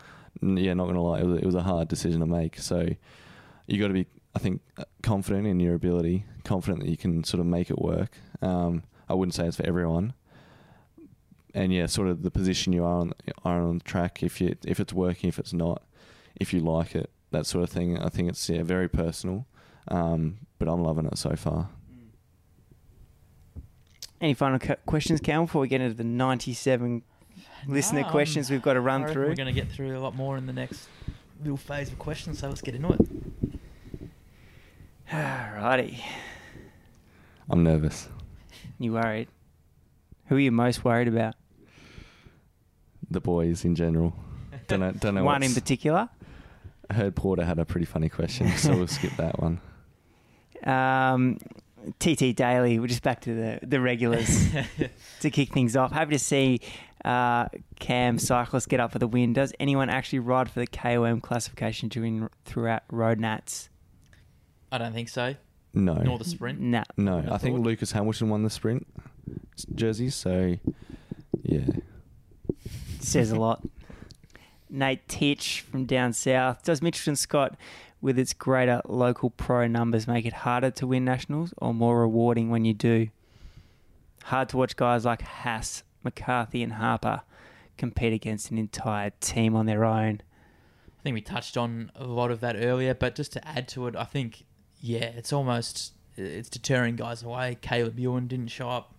[0.41, 2.57] Yeah, not gonna lie, it was, it was a hard decision to make.
[2.59, 2.87] So
[3.67, 7.23] you got to be, I think, uh, confident in your ability, confident that you can
[7.23, 8.17] sort of make it work.
[8.41, 10.13] Um, I wouldn't say it's for everyone.
[11.53, 13.13] And yeah, sort of the position you are on,
[13.43, 14.21] are on the track.
[14.21, 15.83] If you if it's working, if it's not,
[16.35, 17.97] if you like it, that sort of thing.
[17.97, 19.47] I think it's yeah very personal.
[19.87, 21.69] Um, but I'm loving it so far.
[24.21, 27.01] Any final cu- questions, Cal, before we get into the 97
[27.67, 29.29] listener No, questions we've got to run through?
[29.29, 30.87] We're going to get through a lot more in the next
[31.41, 32.99] little phase of questions, so let's get into it.
[35.11, 35.99] Alrighty.
[37.49, 38.07] I'm nervous.
[38.77, 39.27] You worried?
[40.27, 41.33] Who are you most worried about?
[43.09, 44.13] The boys in general.
[44.67, 44.91] Don't know.
[44.91, 45.23] Don't know.
[45.25, 46.09] One in particular?
[46.91, 49.59] I heard Porter had a pretty funny question, so we'll skip that one.
[50.63, 51.39] Um,
[51.97, 54.49] TT Daily, we're just back to the, the regulars
[55.21, 55.91] to kick things off.
[55.91, 56.61] Happy to see
[57.03, 57.47] uh,
[57.79, 59.33] Cam cyclists get up for the win.
[59.33, 63.69] Does anyone actually ride for the KOM classification during throughout road nats?
[64.71, 65.35] I don't think so.
[65.73, 66.59] No, Nor the sprint.
[66.59, 66.83] No.
[66.97, 67.17] no.
[67.29, 67.63] I I think thought.
[67.63, 68.87] Lucas Hamilton won the sprint
[69.75, 70.09] jersey.
[70.09, 70.55] so
[71.43, 71.65] yeah.
[72.99, 73.61] Says a lot.
[74.69, 76.63] Nate Titch from down south.
[76.63, 77.55] Does Mitchelton Scott,
[78.01, 82.49] with its greater local pro numbers, make it harder to win nationals or more rewarding
[82.49, 83.07] when you do?
[84.25, 87.21] Hard to watch guys like Haas, McCarthy, and Harper
[87.77, 90.21] compete against an entire team on their own.
[90.99, 93.87] I think we touched on a lot of that earlier, but just to add to
[93.87, 94.43] it, I think
[94.81, 97.57] yeah, it's almost it's deterring guys away.
[97.61, 98.95] Caleb Ewan didn't show up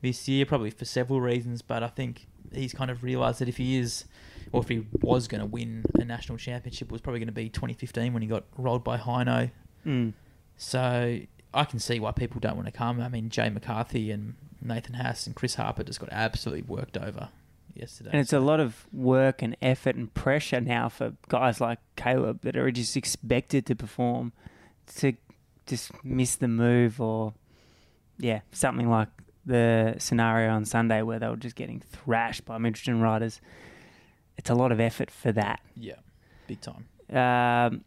[0.00, 3.56] this year, probably for several reasons, but I think he's kind of realised that if
[3.56, 4.04] he is,
[4.52, 7.32] or if he was going to win a national championship, it was probably going to
[7.32, 9.50] be 2015 when he got rolled by Heino.
[9.86, 10.12] Mm.
[10.56, 11.20] So
[11.54, 13.00] I can see why people don't want to come.
[13.00, 17.28] I mean, Jay McCarthy and Nathan Haas and Chris Harper just got absolutely worked over
[17.74, 18.10] yesterday.
[18.12, 22.42] And it's a lot of work and effort and pressure now for guys like Caleb
[22.42, 24.32] that are just expected to perform
[24.96, 25.12] to
[25.66, 27.34] just miss the move or,
[28.18, 29.08] yeah, something like
[29.46, 33.40] the scenario on Sunday where they were just getting thrashed by Mitchelton riders.
[34.36, 35.60] It's a lot of effort for that.
[35.74, 35.94] yeah,
[36.46, 36.86] big time.
[37.10, 37.84] Um,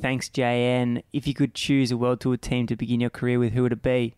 [0.00, 1.02] thanks, JN.
[1.12, 3.72] If you could choose a World Tour team to begin your career with, who would
[3.72, 4.14] it be?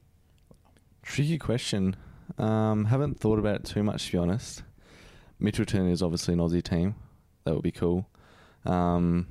[1.03, 1.97] Tricky question.
[2.39, 4.63] Um, haven't thought about it too much to be honest.
[5.41, 6.95] Mitchelton is obviously an Aussie team.
[7.45, 8.07] That would be cool.
[8.65, 9.27] Um,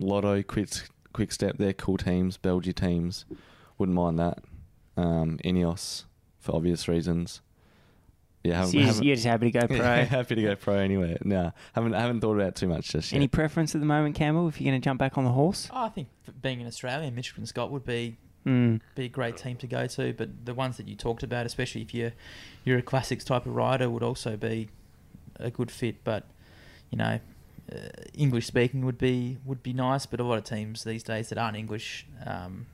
[0.00, 0.68] Lotto, Quick,
[1.12, 2.36] Quick Step, they're cool teams.
[2.36, 3.24] Belgian teams,
[3.78, 4.38] wouldn't mind that.
[4.96, 6.04] Um, Ineos,
[6.38, 7.40] for obvious reasons.
[8.42, 9.76] Yeah, haven't, So you're, just, haven't- you're just happy to go pro.
[9.76, 11.18] Yeah, happy to go pro anyway.
[11.24, 13.16] No, haven't haven't thought about it too much just yet.
[13.16, 15.68] Any preference at the moment, Campbell, if you're going to jump back on the horse?
[15.72, 16.08] Oh, I think
[16.40, 18.80] being an Australian, Mitchelton Scott would be Mm.
[18.94, 20.14] be a great team to go to.
[20.14, 22.12] But the ones that you talked about, especially if you're
[22.64, 24.70] you're a classics type of rider, would also be
[25.38, 26.02] a good fit.
[26.04, 26.24] But
[26.90, 27.20] you know,
[27.72, 30.06] uh, English speaking would be would be nice.
[30.06, 32.66] But a lot of teams these days that aren't English, um,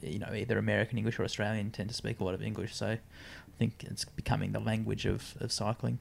[0.00, 2.74] you know, either American English or Australian, tend to speak a lot of English.
[2.74, 5.98] So I think it's becoming the language of, of cycling.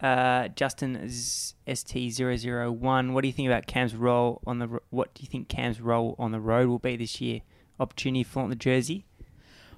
[0.00, 5.22] Uh, Justin Z- ST001, what do you think about Cam's role on the what do
[5.22, 7.42] you think Cam's role on the road will be this year?
[7.82, 9.04] opportunity to flaunt the jersey.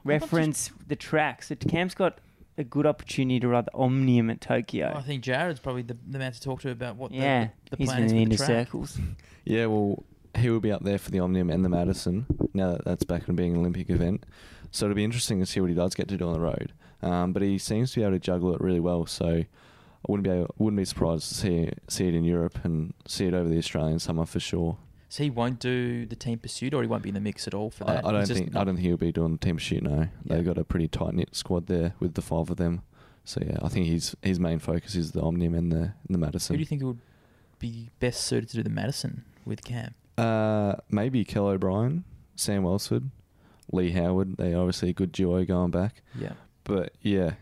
[0.05, 1.49] Reference the tracks.
[1.49, 2.19] So Cam's got
[2.57, 4.93] a good opportunity to ride the Omnium at Tokyo.
[4.95, 7.71] I think Jared's probably the, the man to talk to about what yeah, the, the,
[7.71, 8.67] the he's plan been is in the the inner track.
[8.67, 8.99] circles.
[9.47, 10.03] Yeah, well,
[10.35, 12.25] he will be up there for the Omnium and the Madison
[12.55, 14.25] now that that's back and being an Olympic event.
[14.71, 16.73] So it'll be interesting to see what he does get to do on the road.
[17.03, 19.05] Um, but he seems to be able to juggle it really well.
[19.05, 19.47] So I
[20.09, 23.35] wouldn't be able, wouldn't be surprised to see see it in Europe and see it
[23.35, 24.79] over the Australian summer for sure.
[25.15, 27.55] So he won't do the team pursuit, or he won't be in the mix at
[27.55, 28.05] all for that.
[28.05, 29.85] I don't He's just think I don't think he'll be doing the team shoot.
[29.85, 30.07] No, Yeah.
[30.25, 32.83] they've got a pretty tight knit squad there with the five of them.
[33.23, 36.19] So yeah, I think his his main focus is the Omnium and the and the
[36.19, 36.55] Madison.
[36.55, 36.99] Who do you think would
[37.61, 39.95] be best suited to do the Madison with Cam?
[40.19, 42.03] Uh, maybe Kel O'Brien,
[42.35, 43.09] Sam Welsford,
[43.71, 44.37] Leigh Howard.
[44.37, 46.03] They obviously a good duo going back.
[46.19, 46.33] Yeah.
[46.65, 47.35] But yeah,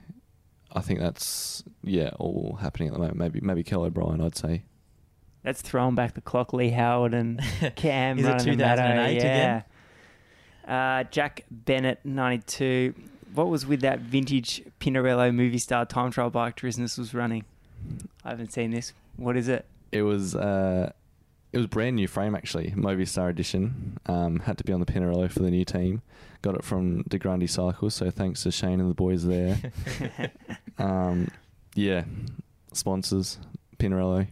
[0.73, 3.17] I think that's yeah all happening at the moment.
[3.17, 4.65] Maybe maybe Kel O'Brien, I'd say.
[5.43, 6.53] That's throwing back the clock.
[6.53, 7.41] Leigh Howard and
[7.77, 9.65] Cam Is it 2008 Maddo, again?
[10.67, 12.95] Uh, Jack Bennett, 92.
[13.35, 17.45] What was with that vintage Pinarello Movistar time trial bike Drizners was running?
[18.25, 18.93] I haven't seen this.
[19.17, 19.65] What is it?
[19.91, 20.93] It was uh,
[21.53, 23.99] it was brand new frame actually, Movistar edition.
[24.07, 26.03] Um, had to be on the Pinarello for the new team.
[26.43, 29.59] Got it from De Grande Cycles, so thanks to Shane and the boys there.
[30.79, 31.29] um,
[31.75, 32.05] yeah,
[32.73, 33.39] sponsors
[33.79, 34.27] Pinarello.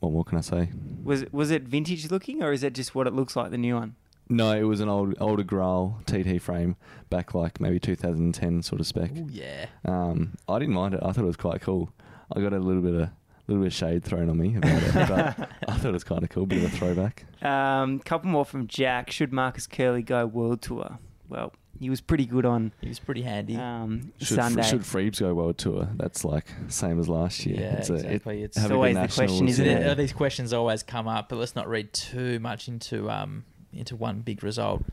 [0.00, 0.70] What more can I say?
[1.02, 3.58] Was it, was it vintage looking or is it just what it looks like, the
[3.58, 3.96] new one?
[4.28, 6.76] No, it was an old older Graal TT frame
[7.10, 9.10] back like maybe 2010 sort of spec.
[9.16, 9.66] Oh yeah.
[9.84, 11.00] Um, I didn't mind it.
[11.02, 11.90] I thought it was quite cool.
[12.34, 13.10] I got a little bit of
[13.48, 16.22] little bit of shade thrown on me about it, but I thought it was kind
[16.22, 16.46] of cool.
[16.46, 17.24] Bit of a throwback.
[17.44, 19.10] Um, couple more from Jack.
[19.10, 20.98] Should Marcus Culey go world tour?
[21.28, 23.56] Well, he was pretty good on He was pretty handy.
[23.56, 24.62] um, Should, Sunday.
[24.62, 25.88] should Freebs go world tour?
[25.96, 27.58] That's like same as last year.
[27.60, 28.42] yeah, It's a- it- exactly.
[28.44, 29.86] it's a always the question, isn't it?
[29.86, 33.96] Uh, These questions always come up, but let's not read too much into um into
[33.96, 34.84] one big result.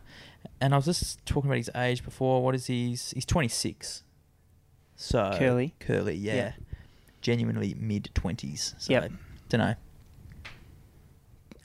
[0.62, 2.42] And I was just talking about his age before.
[2.44, 4.04] What is he's he's twenty six.
[4.96, 5.74] So Culey?
[5.80, 6.52] Culey, yeah, Yeah.
[7.22, 8.74] genuinely mid twenties.
[8.80, 9.12] So Yep.
[9.50, 9.76] don't know.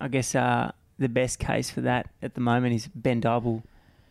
[0.00, 3.62] I guess uh, the best case for that at the moment is Ben Dyball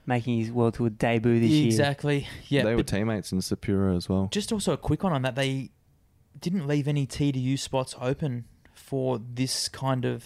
[0.05, 1.65] making his world tour debut this year.
[1.67, 2.27] exactly.
[2.47, 4.27] Yeah, they were but teammates in Sapura as well.
[4.31, 5.35] just also a quick one on that.
[5.35, 5.71] They
[6.39, 10.25] didn't leave any TDU spots open for this kind of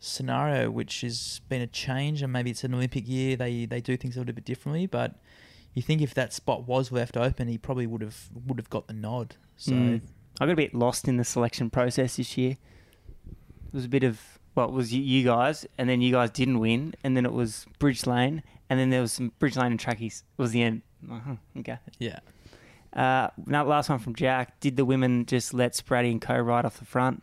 [0.00, 2.22] scenario, which has been a change.
[2.22, 3.36] And maybe it's an Olympic year.
[3.36, 4.86] They they do things a little bit differently.
[4.86, 5.14] But
[5.74, 8.86] you think if that spot was left open, he probably would have would have got
[8.86, 9.36] the nod.
[9.56, 10.00] So Mm.
[10.40, 12.52] I got a bit lost in the selection process this year.
[13.26, 14.20] It was a bit of
[14.54, 17.32] well, it was you, you guys, and then you guys didn't win, and then it
[17.32, 20.24] was Bridgelane, and then there was some Bridgelane and Trackies.
[20.36, 20.82] Was the end.
[21.10, 21.78] Uh-huh, okay.
[21.98, 22.18] yeah,
[22.92, 24.58] Uh, now, last one from Jack.
[24.60, 27.22] Did the women just let Spratty and Co ride off the front?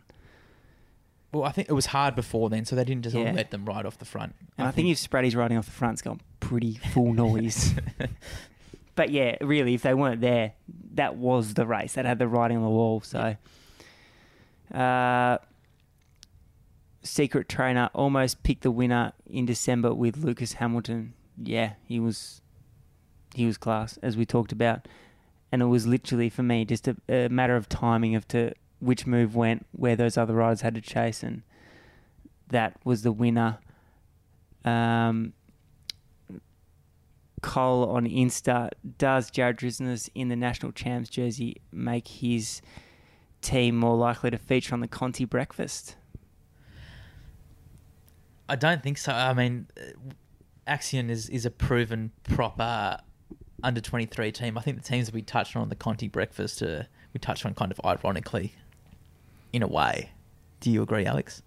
[1.32, 3.32] well, I think it was hard before then, so they didn't just Yeah.
[3.32, 4.36] let them ride off the front.
[4.56, 7.74] And I, think, if Spratty's riding off the front, it's got pretty full noise.
[8.94, 10.52] but yeah, really, if they weren't there,
[10.94, 11.94] that was the race.
[11.94, 13.00] That had the writing on the wall.
[13.00, 13.34] So,
[14.72, 15.38] uh,
[17.02, 21.14] secret trainer almost picked the winner in December with Lucas Hamilton.
[21.42, 22.40] Yeah, he was,
[23.34, 24.86] he was class as we talked about,
[25.50, 29.06] and it was literally for me just a, a matter of timing of to which
[29.06, 31.42] move went, where those other riders had to chase, and
[32.48, 33.58] that was the winner.
[34.64, 35.32] Um,
[37.42, 42.62] Cole on Insta, does Jared Drizners in the national champs jersey make his
[43.42, 45.96] team more likely to feature on the Conti breakfast?
[48.48, 49.12] I don't think so.
[49.12, 49.66] I mean,
[50.66, 52.98] Axeon is, is a proven proper
[53.62, 54.58] under 23 team.
[54.58, 57.54] I think the teams that we touched on the Conti breakfast, uh, we touched on
[57.54, 58.54] kind of ironically,
[59.52, 60.10] in a way.
[60.60, 61.42] Do you agree, Alex?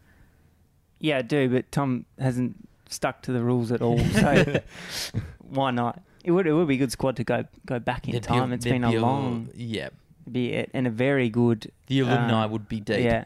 [1.00, 2.56] Yeah, I do, but Tom hasn't
[2.90, 4.60] stuck to the rules at all, so
[5.40, 6.02] why not?
[6.24, 8.52] It would it would be a good squad to go go back in There'd time.
[8.52, 9.90] It's been a long yeah.
[10.30, 13.04] be a, and a very good The alumni um, would be deep.
[13.06, 13.26] Yeah,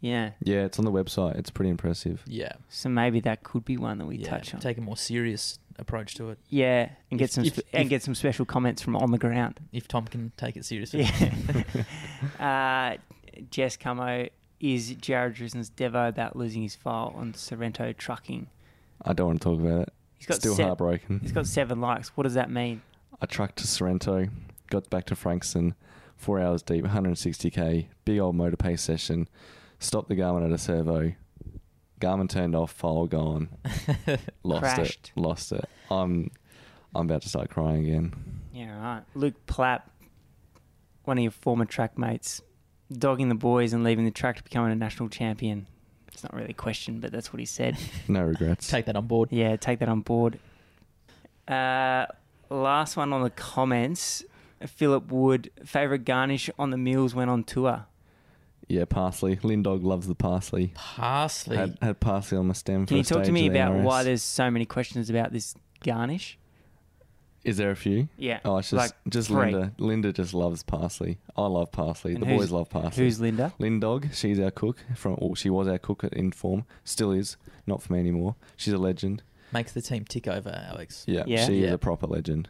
[0.00, 0.30] yeah.
[0.42, 1.36] Yeah, it's on the website.
[1.36, 2.22] It's pretty impressive.
[2.26, 2.52] yeah.
[2.68, 4.28] So maybe that could be one that we yeah.
[4.30, 4.60] touch on.
[4.60, 6.38] Take a more serious approach to it.
[6.48, 9.18] yeah, and get If- some if- and if- get some special comments from on the
[9.18, 9.60] ground.
[9.72, 11.02] If Tom can take it seriously.
[11.02, 11.62] Yeah.
[12.40, 12.96] uh,
[13.50, 14.28] Jess Camo
[14.60, 18.46] is Jared Drizners Devo about losing his file on Sorrento trucking.
[19.02, 19.92] I don't want to talk about it.
[20.18, 21.20] He's got Still se- heartbroken.
[21.20, 22.08] He's got seven likes.
[22.16, 22.80] What does that mean?
[23.20, 24.28] I trucked to Sorrento,
[24.70, 25.74] got back to Frankston,
[26.16, 29.28] four hours deep, 160k, big old motor pace session,
[29.78, 31.12] stopped the Garmin at a servo.
[32.00, 33.48] Garmin turned off, file gone,
[34.42, 35.12] lost Crashed.
[35.16, 35.64] it, lost it.
[35.90, 36.30] I'm,
[36.94, 38.12] I'm about to start crying again.
[38.52, 39.02] Yeah, right.
[39.14, 39.82] Luke Plapp,
[41.04, 42.42] one of your former track mates,
[42.92, 45.66] dogging the boys and leaving the track to becoming a national champion.
[46.12, 47.76] It's not really a question, but that's what he said.
[48.08, 48.68] No regrets.
[48.68, 49.30] Take that on board.
[49.32, 50.38] yeah, take that on board.
[51.48, 52.06] Uh,
[52.50, 54.22] last one on the comments.
[54.66, 57.86] Philip Wood, favourite garnish on the meals when on tour.
[58.68, 59.36] Yeah, parsley.
[59.36, 60.72] Lindog loves the parsley.
[60.74, 61.56] Parsley.
[61.56, 62.80] Had, had parsley on my stem.
[62.86, 65.08] Can for you a talk to me of the about why there's so many questions
[65.08, 65.54] about this
[65.84, 66.36] garnish?
[67.44, 68.08] Is there a few?
[68.16, 68.40] Yeah.
[68.44, 69.52] Oh, it's just Like just three.
[69.52, 69.72] Linda.
[69.78, 71.18] Linda just loves parsley.
[71.36, 72.14] I love parsley.
[72.14, 73.04] And the boys love parsley.
[73.04, 73.52] Who's Linda?
[73.60, 74.12] Lindog?
[74.12, 75.16] She's our cook from.
[75.20, 76.64] Well, she was our cook at Inform.
[76.82, 77.36] Still is.
[77.64, 78.34] Not for me anymore.
[78.56, 79.22] She's a legend.
[79.52, 81.04] Makes the team tick over, Alex.
[81.06, 81.46] Yeah, Yeah?
[81.46, 82.48] she is a proper legend.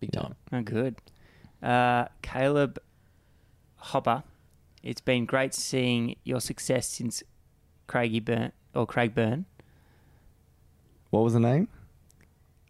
[0.00, 0.22] Big Yeah.
[0.22, 0.34] time.
[0.54, 0.96] Oh, good.
[1.62, 2.78] Uh, Caleb
[3.76, 4.22] Hopper,
[4.82, 7.22] it's been great seeing your success since
[7.86, 9.46] Craigie Burn or Craig Burn.
[11.10, 11.68] What was the name?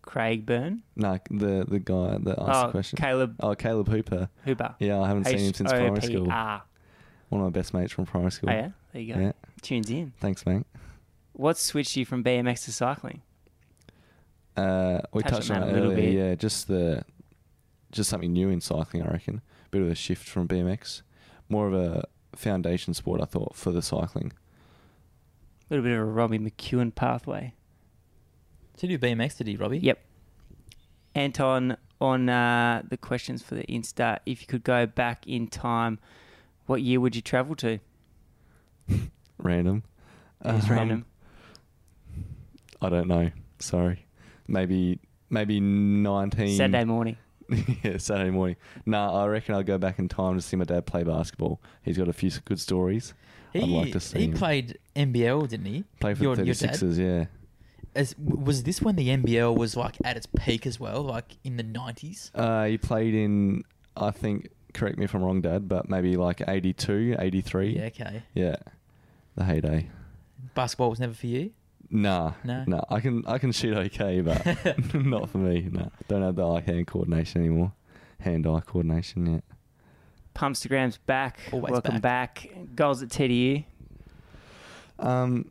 [0.02, 0.82] Craig Burn.
[0.96, 2.96] No, the the guy that asked oh, the question.
[2.96, 4.28] Caleb oh, Caleb Hooper.
[4.44, 4.74] Hooper.
[4.78, 6.26] Yeah, I haven't seen him since primary school.
[6.26, 8.50] One of my best mates from primary school.
[8.50, 8.70] Oh, yeah?
[8.92, 9.20] There you go.
[9.20, 9.32] Yeah.
[9.62, 10.12] Tunes in.
[10.18, 10.64] Thanks, mate.
[11.34, 13.22] What switched you from BMX to cycling?
[14.56, 16.10] Uh, we Touched touched on on that little earlier.
[16.10, 16.14] bit.
[16.14, 17.04] Yeah, just the
[17.92, 19.02] just something new in cycling.
[19.02, 19.42] I reckon.
[19.66, 21.02] A bit of a shift from BMX.
[21.50, 23.20] More of a foundation sport.
[23.20, 24.32] I thought for the cycling.
[25.70, 27.52] A little bit of a Robbie McEwen pathway.
[28.78, 29.78] Did you do BMX, did he, Robbie?
[29.80, 29.98] Yep.
[31.14, 35.98] Anton, on uh, the questions for the Insta, if you could go back in time,
[36.66, 37.78] what year would you travel to?
[39.38, 39.82] Random.
[40.44, 41.06] It's Um, random.
[42.80, 43.30] I don't know.
[43.58, 44.06] Sorry.
[44.48, 44.98] Maybe
[45.28, 46.56] maybe nineteen.
[46.56, 47.16] Saturday morning.
[47.82, 48.56] yeah, Saturday morning.
[48.86, 51.60] Nah, I reckon I'll go back in time to see my dad play basketball.
[51.82, 53.14] He's got a few good stories.
[53.52, 54.32] He, I'd like to see he him.
[54.34, 55.84] played NBL, didn't he?
[55.98, 57.26] Play for Your- the your 36ers, yeah.
[57.92, 61.56] As, was this when the NBL was like at its peak as well, like in
[61.56, 62.30] the 90s?
[62.34, 63.64] Uh, he played in,
[63.96, 67.76] I think, correct me if I'm wrong, Dad, but maybe like 82, 83.
[67.76, 68.22] Yeah, okay.
[68.34, 68.56] Yeah.
[69.34, 69.90] The heyday.
[70.54, 71.50] Basketball was never for you?
[71.90, 72.64] Nah, No?
[72.66, 72.82] nah.
[72.88, 74.44] I can I can shoot okay, but
[74.94, 75.68] not for me.
[75.70, 77.72] Nah, don't have the eye hand coordination anymore.
[78.20, 79.26] Hand eye coordination.
[79.26, 79.40] Yeah.
[80.34, 81.40] Pumpstagram's back.
[81.52, 82.48] Always Welcome back.
[82.76, 83.64] Goals at TDU.
[84.98, 85.50] Um,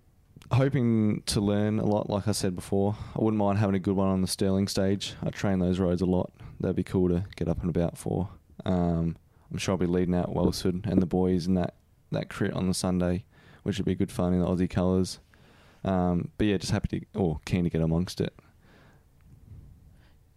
[0.52, 2.10] hoping to learn a lot.
[2.10, 5.16] Like I said before, I wouldn't mind having a good one on the Stirling stage.
[5.24, 6.32] I train those roads a lot.
[6.60, 8.30] That'd be cool to get up and about for.
[8.66, 9.18] Um,
[9.52, 11.74] I'm sure I'll be leading out Welsford and the boys in that
[12.12, 13.24] that crit on the Sunday,
[13.64, 15.20] which would be good fun in the Aussie colours.
[15.84, 18.34] Um, but yeah, just happy to or keen to get amongst it.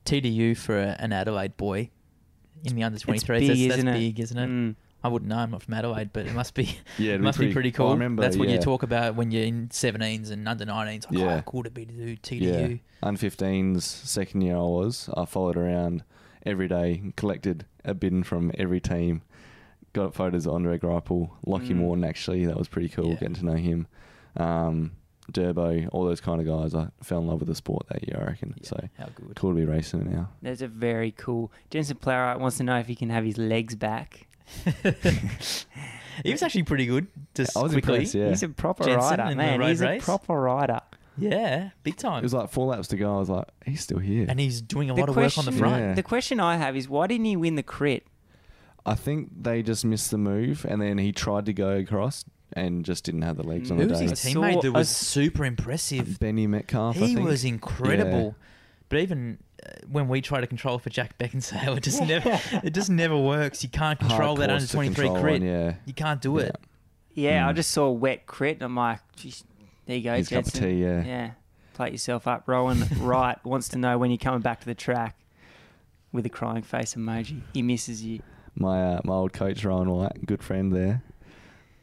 [0.05, 1.91] TDU for a, an Adelaide boy
[2.65, 3.07] in the under 23s.
[3.29, 3.99] Big, that's that's isn't it?
[3.99, 4.49] big, isn't it?
[4.51, 4.77] Mm.
[5.05, 5.39] I wouldn't know.
[5.39, 6.65] I'm not from Adelaide, but it must be
[6.99, 7.89] Yeah, it'd must be pretty cool.
[7.89, 8.55] I remember, that's what yeah.
[8.57, 11.11] you talk about when you're in 17s and under 19s.
[11.11, 11.35] Like, oh, Yeah.
[11.37, 12.81] how cool it'd be to do Yeah, TDU.
[13.03, 15.09] under 15s second year I was.
[15.17, 16.05] I followed around
[16.47, 19.23] every day, collected a bin from every team,
[19.93, 21.77] got photos of Andre Greipel, Lockie Mm.
[21.77, 22.05] Morton.
[22.05, 23.15] Actually, that was pretty cool Yeah.
[23.15, 23.89] getting to know him.
[24.37, 24.93] Um,
[25.33, 26.75] Durbo, all those kind of guys.
[26.75, 28.19] I fell in love with the sport that year.
[28.21, 28.55] I reckon.
[28.63, 29.35] Yeah, So how good.
[29.37, 30.29] cool to be racing it now.
[30.43, 31.51] That's a very cool.
[31.71, 34.27] Jensen Plowright wants to know if he can have his legs back.
[36.25, 37.07] he was actually pretty good.
[37.35, 37.95] Just I was quickly.
[37.95, 38.15] impressed.
[38.15, 39.61] Yeah, He's a proper Jensen rider, man.
[39.61, 40.03] road He's race?
[40.03, 40.81] a proper rider.
[41.19, 42.21] Yeah, big time.
[42.21, 43.17] it was like four laps to go.
[43.17, 44.25] I was like, he's still here.
[44.29, 45.83] and he's doing a The lot of work on the front.
[45.83, 45.93] Yeah.
[45.95, 48.07] The question I have is why didn't he win the crit?
[48.87, 52.25] I think they just missed the move, and then he tried to go across
[52.55, 54.09] and just didn't have the legs on Who the was day.
[54.09, 56.19] his teammate that was super impressive?
[56.21, 56.97] Benny Metcalf.
[56.97, 57.27] I He think.
[57.27, 58.35] was incredible.
[58.89, 62.71] But even uh, when we try to control for Jack Beckinsale, it just never it
[62.75, 63.63] just never works.
[63.63, 65.41] You can't control that Hard under to twenty three control crit.
[65.43, 65.75] on, yeah.
[65.87, 66.55] You can't do it.
[67.15, 67.57] Yeah, I Mm.
[67.57, 69.45] just saw a wet crit and I'm like, Geez,
[69.87, 70.63] there you go, His cup of Jensen.
[70.71, 71.05] tea, yeah.
[71.05, 71.31] Yeah.
[71.75, 72.45] Plate yourself up.
[72.47, 75.17] Rowan Wright wants to know when you're coming back to the track
[76.13, 77.41] with a crying face emoji.
[77.55, 78.21] He misses you.
[78.55, 81.03] My uh, my old coach Ryan White, good friend there.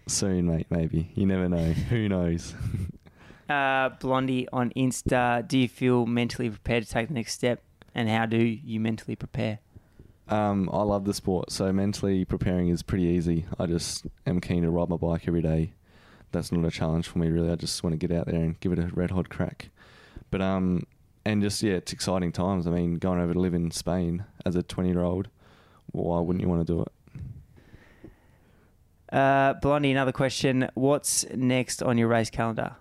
[0.10, 0.68] Soon, mate.
[0.70, 1.72] Maybe you never know.
[1.74, 2.56] Who knows?
[3.50, 7.64] Uh, Blondie on Insta, do you feel mentally prepared to take the next step?
[7.96, 9.58] And how do you mentally prepare?
[10.28, 13.48] Um, I love the sport, so mentally preparing is pretty easy.
[13.58, 15.74] I just am keen to ride my bike every day.
[16.32, 17.50] That's not a challenge for me, really.
[17.52, 19.70] I just want to get out there and give it a red hot crack.
[20.30, 20.86] But um,
[21.26, 22.68] and just yeah, it's exciting times.
[22.68, 25.30] I mean, going over to live in Spain as a twenty year old,
[25.88, 26.92] why wouldn't you want to do it?
[29.12, 30.70] Uh, Blondie, another question.
[30.76, 32.76] What's next on your race calendar?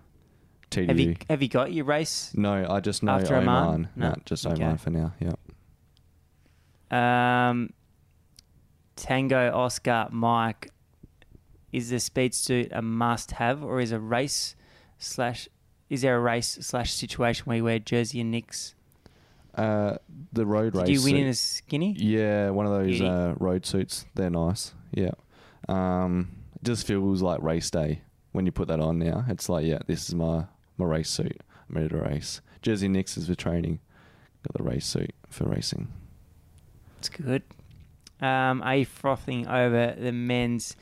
[0.69, 0.87] TDU.
[0.87, 2.31] Have you have you got your race?
[2.35, 3.47] no, I just know After Oman.
[3.49, 3.89] Oman?
[3.95, 4.15] No, No.
[4.25, 4.63] just Okay.
[4.63, 5.13] Oman for now.
[5.19, 5.33] Yeah.
[6.91, 7.71] Um,
[8.95, 10.69] Tango Oscar Mike,
[11.71, 14.55] is the speed suit a must have, or is a race
[14.97, 15.47] slash
[15.89, 18.75] is there a race slash situation where you wear jersey and nicks?
[19.55, 19.97] Uh,
[20.31, 20.89] the road Did race.
[20.89, 21.95] you win suit- in a skinny?
[21.97, 24.05] Yeah, one of those uh, road suits.
[24.13, 24.73] They're nice.
[24.91, 25.11] Yeah.
[25.67, 28.01] Um, it just feels like race day
[28.31, 29.25] when you put that on now.
[29.27, 30.45] It's like, yeah, this is my,
[30.77, 31.41] my race suit.
[31.69, 32.41] I'm ready to race.
[32.61, 33.79] Jersey Nicks is for training.
[34.47, 35.87] got the race suit for racing.
[36.97, 37.43] It's good.
[38.21, 40.75] Um, are you frothing over the men's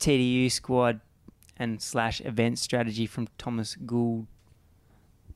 [0.00, 1.00] TDU squad
[1.56, 4.26] and slash event strategy from Thomas Gould?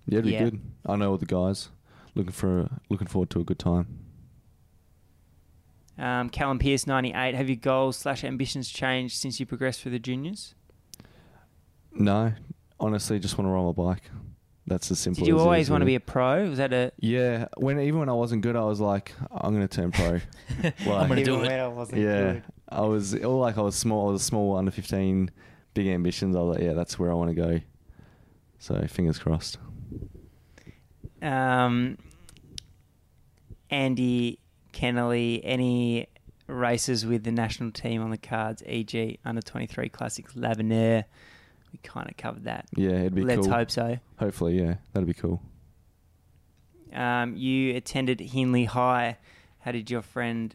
[0.06, 0.44] Yeah, it'd be Yeah.
[0.44, 0.60] good.
[0.86, 1.68] I know all the guys.
[2.14, 3.98] Looking for looking forward to a good time.
[5.98, 7.34] Um, Callum Pierce, 98.
[7.34, 10.54] Have your goals slash ambitions changed since you progressed through the juniors?
[11.92, 12.34] No,
[12.78, 14.10] honestly, just want to ride my bike.
[14.66, 15.24] That's the simple.
[15.24, 16.48] Did you always is, want to be a pro?
[16.48, 16.92] Was that a.
[16.98, 20.20] Yeah, when even when I wasn't good, I was like, I'm gonna turn pro.
[20.92, 21.42] I'm gonna do it.
[21.42, 22.42] when I wasn't yeah, good.
[22.68, 24.08] I was all like I was small.
[24.08, 25.30] I was small under 15,
[25.72, 26.34] big ambitions.
[26.34, 27.60] I was like, yeah, that's where I want to go.
[28.58, 29.58] So fingers crossed.
[31.22, 31.96] Um,
[33.70, 34.40] Andy
[34.76, 36.06] Kennelly, any
[36.46, 41.04] races with the national team on the cards, e.g., under 23 Classics l'Avenir?
[41.72, 42.66] We kind of covered that.
[42.76, 43.28] Yeah, it'd be cool.
[43.28, 43.56] Let's cool.
[43.56, 43.98] hope so.
[44.18, 45.40] Hopefully, yeah, that'd be cool.
[46.92, 49.16] Um, you attended Henley High.
[49.60, 50.54] How did your friend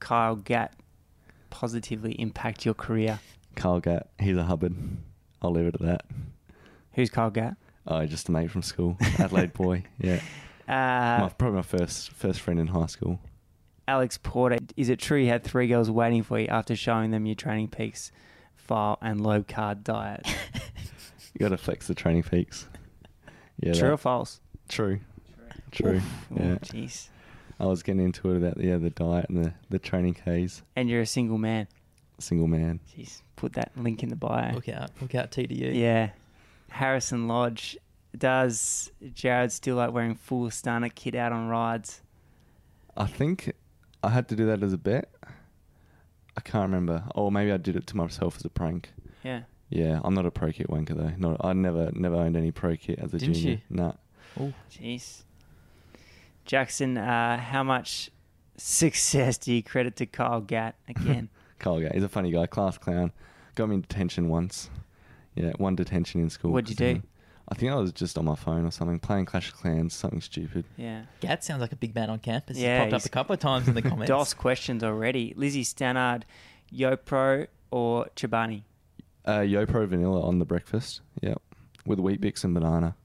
[0.00, 0.74] Kyle Gatt
[1.50, 3.20] positively impact your career?
[3.54, 4.74] Kyle Gatt, he's a Hubbard.
[5.42, 6.02] I'll leave it at that.
[6.94, 7.56] Who's Kyle Gatt?
[7.86, 9.84] Oh, just a mate from school, Adelaide boy.
[9.98, 10.20] Yeah,
[10.68, 13.18] Uh, my, probably my first first friend in high school.
[13.88, 17.24] Alex Porter, is it true you had three girls waiting for you after showing them
[17.24, 18.12] your training peaks
[18.54, 20.26] file and low carb diet?
[21.34, 22.66] You got to flex the training peaks.
[23.60, 24.40] Yeah, true or false?
[24.68, 24.98] true,
[25.70, 26.00] true.
[26.32, 27.08] Oh, Yeah, jeez.
[27.60, 30.62] I was getting into it about yeah the diet and the the training K's.
[30.74, 31.68] And you're a single man.
[32.18, 32.80] Single man.
[32.92, 34.52] Jeez, put that link in the bio.
[34.52, 35.74] Look out, look out, TDU.
[35.74, 36.10] Yeah.
[36.70, 37.76] Harrison Lodge.
[38.16, 42.00] Does Jared still like wearing full stunner kit out on rides?
[42.96, 43.52] I think
[44.02, 45.10] I had to do that as a bet.
[46.36, 47.04] I can't remember.
[47.14, 48.92] Or maybe I did it to myself as a prank.
[49.24, 49.42] Yeah.
[49.70, 51.12] Yeah, I'm not a pro kit wanker though.
[51.18, 53.50] Not I never never owned any pro kit as a Didn't junior.
[53.52, 53.60] you?
[53.68, 53.92] Nah.
[54.40, 55.22] Oh, Jeez.
[56.44, 58.10] Jackson, uh, how much
[58.56, 61.28] success do you credit to Kyle Gatt again?
[61.58, 61.90] Kyle Gay.
[61.92, 63.12] He's a funny guy, class clown.
[63.56, 64.70] Got me in detention once.
[65.34, 66.52] Yeah, one detention in school.
[66.52, 67.02] What'd you do?
[67.50, 70.20] I think I was just on my phone or something, playing Clash of Clans, something
[70.20, 70.64] stupid.
[70.76, 71.02] yeah.
[71.20, 72.58] Gat sounds like a big man on campus.
[72.58, 74.08] Yeah, he's popped up a couple of times in the comments.
[74.08, 75.32] DOS questions already.
[75.36, 76.24] Lizzie Stannard,
[76.72, 78.62] YoPro or Chobani?
[79.24, 81.00] Uh, YoPro vanilla on the breakfast.
[81.22, 81.40] Yep,
[81.86, 82.96] with Weet-Bix and banana.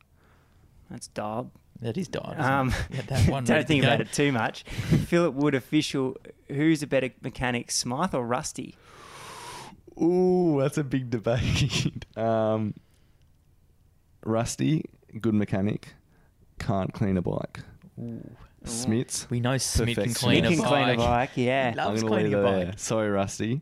[0.90, 1.50] That's Dob.
[1.82, 2.40] That is dive.
[2.40, 3.88] Um, Yeah, that one don't ready to think go.
[3.90, 4.64] about it too much.
[5.08, 6.16] Philip Wood official.
[6.48, 8.76] Who's a better mechanic, Smythe or Rusty?
[10.02, 12.06] Ooh, that's a big debate.
[12.18, 12.74] um,
[14.26, 14.86] Rusty,
[15.22, 15.94] good mechanic,
[16.60, 17.60] can't clean a bike.
[18.00, 18.22] Ooh.
[18.66, 20.68] Smits, We know Smith can clean He a can bike.
[20.86, 21.30] clean a bike.
[21.36, 21.72] Yeah.
[21.72, 22.66] He loves I'm gonna cleaning leave a it there.
[22.68, 22.80] bike.
[22.80, 23.62] Sorry, Rusty.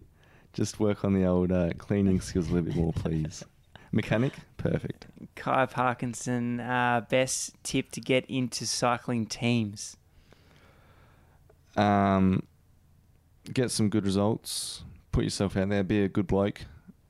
[0.53, 3.43] Just work on the old uh, cleaning skills a little bit more, please.
[3.91, 5.07] Mechanic, perfect.
[5.35, 9.97] Kai Parkinson, uh, best tip to get into cycling teams.
[11.75, 12.43] Um,
[13.51, 14.83] get some good results.
[15.11, 15.83] Put yourself out there.
[15.83, 16.61] Be a good bloke.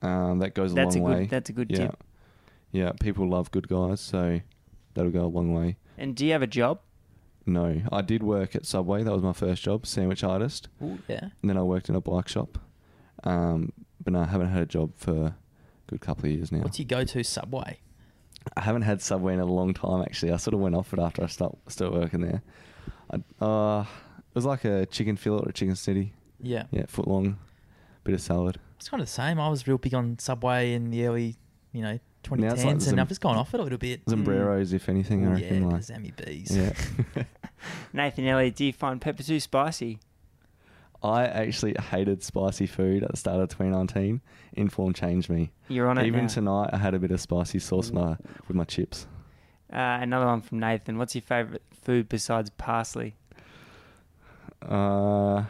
[0.01, 1.19] Um, that goes a That's a long good.
[1.19, 1.25] way.
[1.27, 2.03] That's a good yeah, tip.
[2.72, 2.91] Yeah.
[2.99, 4.41] People love good guys, so
[4.93, 5.78] that'll go a long way.
[5.97, 6.80] And do you have a job?
[7.45, 9.03] No, I did work at Subway.
[9.03, 10.67] That was my first job, sandwich artist.
[10.82, 11.30] Ooh, yeah.
[11.41, 12.59] And then I worked in a bike shop.
[13.24, 15.36] Um, but no, I haven't had a job for a
[15.88, 16.59] good couple of years now.
[16.59, 17.80] What's your go-to Subway?
[18.57, 20.32] I haven't had Subway in a long time actually.
[20.32, 22.41] I sort of went off it after I start started working there.
[23.11, 26.13] I, uh, it was like a chicken fillet or a chicken city.
[26.39, 26.63] Yeah.
[26.72, 27.38] Yeah, foot long,
[28.03, 28.59] bit of salad.
[28.78, 29.39] It's kind of the same.
[29.39, 31.36] I was real big on Subway in the early,
[31.72, 34.01] you know, 2010s, Now like and some- I've just gone off it a little bit.
[34.07, 35.63] Sombreros, if anything, I Ooh, reckon.
[35.63, 36.55] yeah, like, Kazami bees.
[36.55, 37.24] yeah.
[37.93, 39.99] Nathan Elliott, do you find pepper too spicy?
[41.03, 44.22] I actually hated spicy food at the start of 2019.
[44.53, 45.51] Inform changed me.
[45.67, 46.28] You're on it Even now.
[46.28, 48.17] tonight, I had a bit of spicy sauce in my,
[48.47, 49.07] with my chips.
[49.74, 50.97] Uh, another one from Nathan.
[50.99, 53.15] What's your favourite food besides parsley?
[54.61, 55.43] Uh,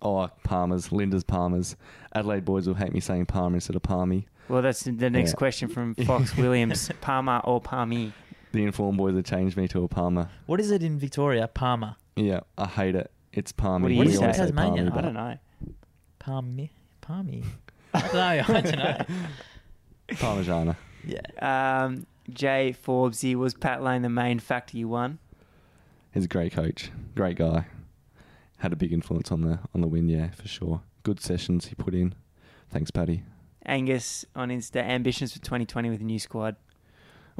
[0.00, 1.76] oh, Palmer's, Linda's Palmer's.
[2.14, 4.26] Adelaide boys will hate me saying Palmer instead of Palmy.
[4.48, 5.36] Well, that's the next Yeah.
[5.36, 6.90] question from Fox Williams.
[7.00, 8.12] Palmer or Palmy?
[8.52, 10.28] The informed boys have changed me to a Palmer.
[10.46, 11.48] What is it in Victoria?
[11.48, 11.96] Parma.
[12.16, 13.10] Yeah, I hate it.
[13.32, 13.96] It's Palmy.
[13.96, 14.26] What do you We say?
[14.26, 14.84] all Tasmania?
[14.84, 15.38] Palmy, I but- don't know.
[16.18, 16.72] Palmy.
[17.02, 17.44] Palmy.
[17.94, 18.20] I don't know.
[18.56, 19.04] I don't know.
[20.12, 20.76] Parmigiana.
[21.04, 21.84] Yeah.
[21.84, 25.18] Um, Jay Forbesy, was Pat Lane the main factor you won?
[26.12, 27.66] He's a great coach, great guy.
[28.58, 30.80] Had a big influence on the on the win, yeah, for sure.
[31.02, 32.14] Good sessions he put in.
[32.70, 33.22] Thanks, Paddy.
[33.66, 36.56] Angus on Insta, ambitions for 2020 with a new squad.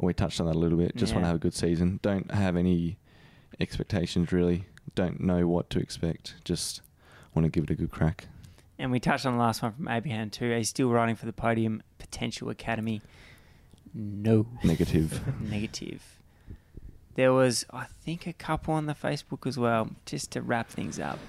[0.01, 0.95] We touched on that a little bit.
[0.95, 1.99] Just want to have a good season.
[2.01, 2.97] Don't have any
[3.59, 4.65] expectations really.
[4.95, 6.35] Don't know what to expect.
[6.45, 6.81] Just
[7.35, 8.27] want to give it a good crack.
[8.77, 10.51] And we touched on the last one from Abraham too.
[10.55, 11.83] He's still riding for the podium.
[11.97, 13.01] Potential academy.
[13.93, 14.47] No.
[14.63, 15.21] Negative.
[15.41, 16.01] Negative.
[17.15, 20.99] There was, I think, a couple on the Facebook as well, just to wrap things
[20.99, 21.19] up.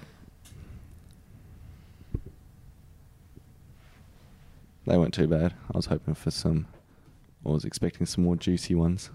[4.86, 5.54] They weren't too bad.
[5.72, 6.66] I was hoping for some.
[7.44, 9.10] I was expecting some more juicy ones.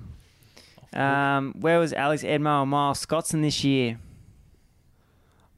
[0.93, 3.99] Um, where was Alex Edmo and Miles Scotson this year?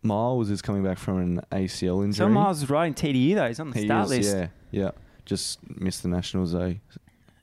[0.01, 2.13] Miles is coming back from an ACL injury.
[2.13, 3.47] So Miles is riding TDU though.
[3.47, 4.35] He's on the He start is, list.
[4.35, 4.91] Yeah, yeah.
[5.25, 6.75] Just missed the nationals though.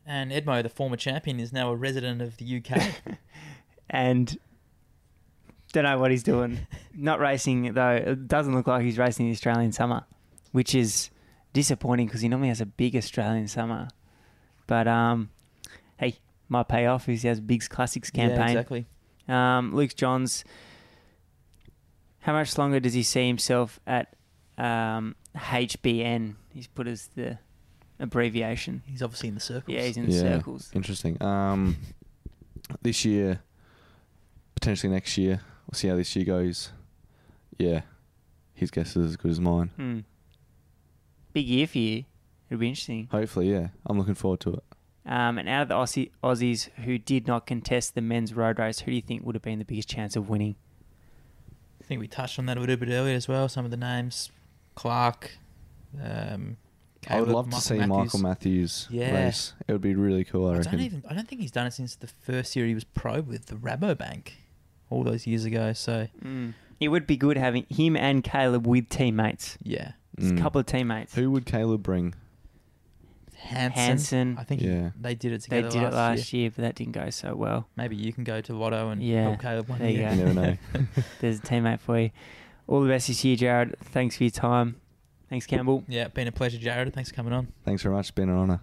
[0.06, 3.16] And Edmo, the former champion, is now a resident of the UK.
[3.90, 4.36] and
[5.72, 6.66] don't know what he's doing.
[6.94, 7.90] Not racing though.
[7.90, 10.04] It doesn't look like he's racing the Australian summer,
[10.52, 11.10] which is
[11.54, 13.88] disappointing because he normally has a big Australian summer.
[14.66, 15.30] But um,
[15.96, 16.18] hey,
[16.50, 18.38] might pay off if he has Big's Classics campaign.
[18.38, 18.86] Yeah, exactly.
[19.28, 20.44] Um, Luke Johns.
[22.20, 24.14] How much longer does he see himself at
[24.56, 26.36] um, HBN?
[26.54, 27.38] He's put as the
[28.00, 28.82] abbreviation.
[28.86, 29.74] He's obviously in the circles.
[29.74, 30.20] Yeah, he's in the Yeah.
[30.20, 30.70] circles.
[30.74, 31.22] Interesting.
[31.22, 31.76] Um,
[32.80, 33.40] this year,
[34.54, 35.42] potentially next year.
[35.70, 36.70] We'll see how this year goes.
[37.58, 37.82] Yeah,
[38.54, 39.70] his guess is as good as mine.
[39.76, 39.98] Hmm.
[41.34, 42.04] Big year for you.
[42.48, 43.08] It'll be interesting.
[43.10, 43.68] Hopefully, yeah.
[43.86, 44.62] I'm looking forward to it.
[45.06, 48.78] Um, and out of the Aussie, Aussies who did not contest the men's road race,
[48.80, 50.54] who do you think would have been the biggest chance of winning?
[51.80, 53.46] I think we touched on that a little bit earlier as well.
[53.48, 54.30] Some of the names,
[54.74, 55.32] Clark.
[56.02, 56.56] Um,
[57.08, 57.88] I would Caleb, love to see Matthews.
[57.88, 59.24] Michael Matthews Yeah.
[59.26, 59.52] race.
[59.68, 60.46] It would be really cool.
[60.46, 60.72] I, I reckon.
[60.72, 61.04] don't even.
[61.08, 63.56] I don't think he's done it since the first year he was pro with the
[63.56, 64.28] Rabobank,
[64.88, 65.74] all those years ago.
[65.74, 66.08] So
[66.80, 69.58] It would be good having him and Caleb with teammates.
[69.62, 70.38] yeah, Just Mm.
[70.38, 71.14] a couple of teammates.
[71.14, 72.14] Who would Caleb bring?
[73.36, 73.78] Hansen.
[73.82, 74.36] Hansen.
[74.38, 74.90] I think he- Yeah.
[74.98, 75.70] they did it They together.
[75.70, 76.50] did it last last year.
[76.50, 77.66] but that didn't go so well.
[77.76, 80.08] Maybe you can go to Lotto and Yeah, help Caleb one there you year.
[80.10, 80.14] go.
[80.14, 80.56] You never know.
[81.20, 82.10] There's a teammate for you.
[82.66, 83.76] All the best this year, Jared.
[83.80, 84.76] Thanks for your time.
[85.28, 85.84] Thanks, Campbell.
[85.88, 86.94] yeah, been a pleasure, Jared.
[86.94, 87.48] Thanks for coming on.
[87.64, 88.04] Thanks very much.
[88.06, 88.60] It's been an honour.